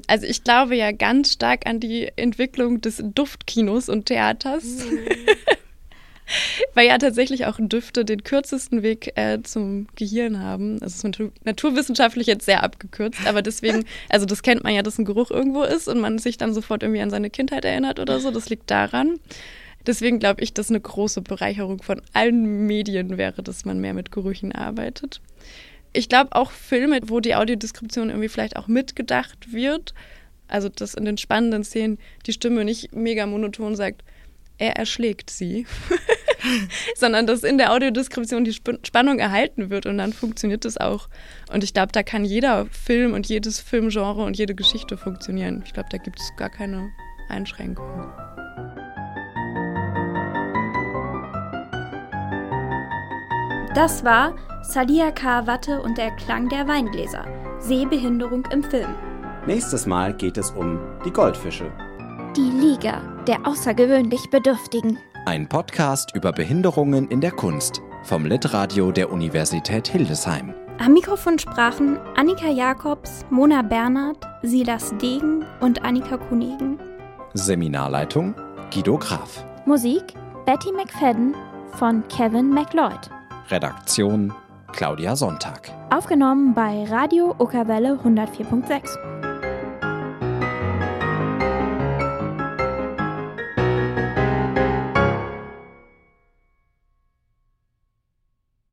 Also 0.07 0.25
ich 0.25 0.43
glaube 0.43 0.75
ja 0.75 0.91
ganz 0.91 1.33
stark 1.33 1.65
an 1.65 1.79
die 1.79 2.09
Entwicklung 2.15 2.81
des 2.81 3.03
Duftkinos 3.03 3.89
und 3.89 4.05
Theaters. 4.05 4.63
Mhm. 4.63 4.99
Weil 6.73 6.87
ja 6.87 6.97
tatsächlich 6.97 7.45
auch 7.45 7.57
Düfte 7.59 8.05
den 8.05 8.23
kürzesten 8.23 8.83
Weg 8.83 9.11
äh, 9.15 9.41
zum 9.43 9.87
Gehirn 9.95 10.39
haben. 10.39 10.79
Das 10.79 10.95
ist 10.95 11.19
naturwissenschaftlich 11.43 12.27
jetzt 12.27 12.45
sehr 12.45 12.63
abgekürzt, 12.63 13.25
aber 13.25 13.41
deswegen, 13.41 13.85
also 14.09 14.25
das 14.25 14.41
kennt 14.41 14.63
man 14.63 14.73
ja, 14.73 14.81
dass 14.81 14.97
ein 14.97 15.05
Geruch 15.05 15.31
irgendwo 15.31 15.63
ist 15.63 15.87
und 15.87 15.99
man 15.99 16.19
sich 16.19 16.37
dann 16.37 16.53
sofort 16.53 16.83
irgendwie 16.83 17.01
an 17.01 17.09
seine 17.09 17.29
Kindheit 17.29 17.65
erinnert 17.65 17.99
oder 17.99 18.19
so. 18.19 18.31
Das 18.31 18.49
liegt 18.49 18.71
daran. 18.71 19.19
Deswegen 19.85 20.19
glaube 20.19 20.43
ich, 20.43 20.53
dass 20.53 20.69
eine 20.69 20.79
große 20.79 21.21
Bereicherung 21.21 21.81
von 21.81 22.01
allen 22.13 22.67
Medien 22.67 23.17
wäre, 23.17 23.41
dass 23.41 23.65
man 23.65 23.79
mehr 23.79 23.93
mit 23.93 24.11
Gerüchen 24.11 24.51
arbeitet. 24.51 25.21
Ich 25.93 26.09
glaube 26.09 26.33
auch 26.33 26.51
Filme, 26.51 26.99
wo 27.05 27.19
die 27.19 27.35
Audiodeskription 27.35 28.09
irgendwie 28.09 28.29
vielleicht 28.29 28.55
auch 28.55 28.67
mitgedacht 28.67 29.51
wird. 29.51 29.93
Also, 30.47 30.69
dass 30.69 30.93
in 30.93 31.05
den 31.05 31.17
spannenden 31.17 31.63
Szenen 31.63 31.97
die 32.25 32.33
Stimme 32.33 32.65
nicht 32.65 32.93
mega 32.93 33.25
monoton 33.25 33.75
sagt, 33.75 34.03
er 34.57 34.75
erschlägt 34.75 35.29
sie, 35.29 35.65
sondern 36.95 37.25
dass 37.25 37.43
in 37.43 37.57
der 37.57 37.71
Audiodeskription 37.73 38.43
die 38.43 38.51
Sp 38.53 38.77
Spannung 38.83 39.17
erhalten 39.17 39.69
wird 39.69 39.85
und 39.85 39.97
dann 39.97 40.13
funktioniert 40.13 40.65
das 40.65 40.77
auch. 40.77 41.09
Und 41.51 41.63
ich 41.63 41.73
glaube, 41.73 41.91
da 41.93 42.03
kann 42.03 42.25
jeder 42.25 42.67
Film 42.67 43.13
und 43.13 43.27
jedes 43.27 43.59
Filmgenre 43.59 44.23
und 44.23 44.37
jede 44.37 44.53
Geschichte 44.53 44.97
funktionieren. 44.97 45.63
Ich 45.65 45.73
glaube, 45.73 45.89
da 45.89 45.97
gibt 45.97 46.19
es 46.19 46.31
gar 46.37 46.49
keine 46.49 46.91
Einschränkungen. 47.29 48.11
Das 53.73 54.03
war 54.03 54.35
Sadia 54.63 55.11
Karawatte 55.11 55.81
und 55.81 55.97
der 55.97 56.11
Klang 56.17 56.49
der 56.49 56.67
Weingläser. 56.67 57.23
Sehbehinderung 57.59 58.43
im 58.51 58.63
Film. 58.63 58.93
Nächstes 59.47 59.85
Mal 59.85 60.13
geht 60.13 60.37
es 60.37 60.51
um 60.51 60.77
die 61.05 61.11
Goldfische. 61.11 61.71
Die 62.35 62.49
Liga 62.49 63.01
der 63.27 63.47
außergewöhnlich 63.47 64.29
Bedürftigen. 64.29 64.97
Ein 65.25 65.47
Podcast 65.47 66.13
über 66.13 66.33
Behinderungen 66.33 67.07
in 67.07 67.21
der 67.21 67.31
Kunst 67.31 67.81
vom 68.03 68.25
Litradio 68.25 68.91
der 68.91 69.09
Universität 69.09 69.87
Hildesheim. 69.87 70.53
Am 70.79 70.91
Mikrofon 70.91 71.39
sprachen 71.39 71.97
Annika 72.17 72.49
Jakobs, 72.49 73.25
Mona 73.29 73.61
Bernhard, 73.61 74.17
Silas 74.41 74.93
Degen 74.97 75.45
und 75.61 75.81
Annika 75.85 76.17
Kunigen. 76.17 76.77
Seminarleitung 77.35 78.35
Guido 78.73 78.97
Graf. 78.97 79.45
Musik 79.65 80.13
Betty 80.45 80.73
McFadden 80.73 81.35
von 81.77 82.05
Kevin 82.09 82.49
McLeod. 82.49 83.09
Redaktion 83.49 84.33
Claudia 84.71 85.15
Sonntag. 85.15 85.71
Aufgenommen 85.89 86.53
bei 86.53 86.85
Radio 86.85 87.35
Okerwelle 87.37 87.99
104.6. 88.03 89.10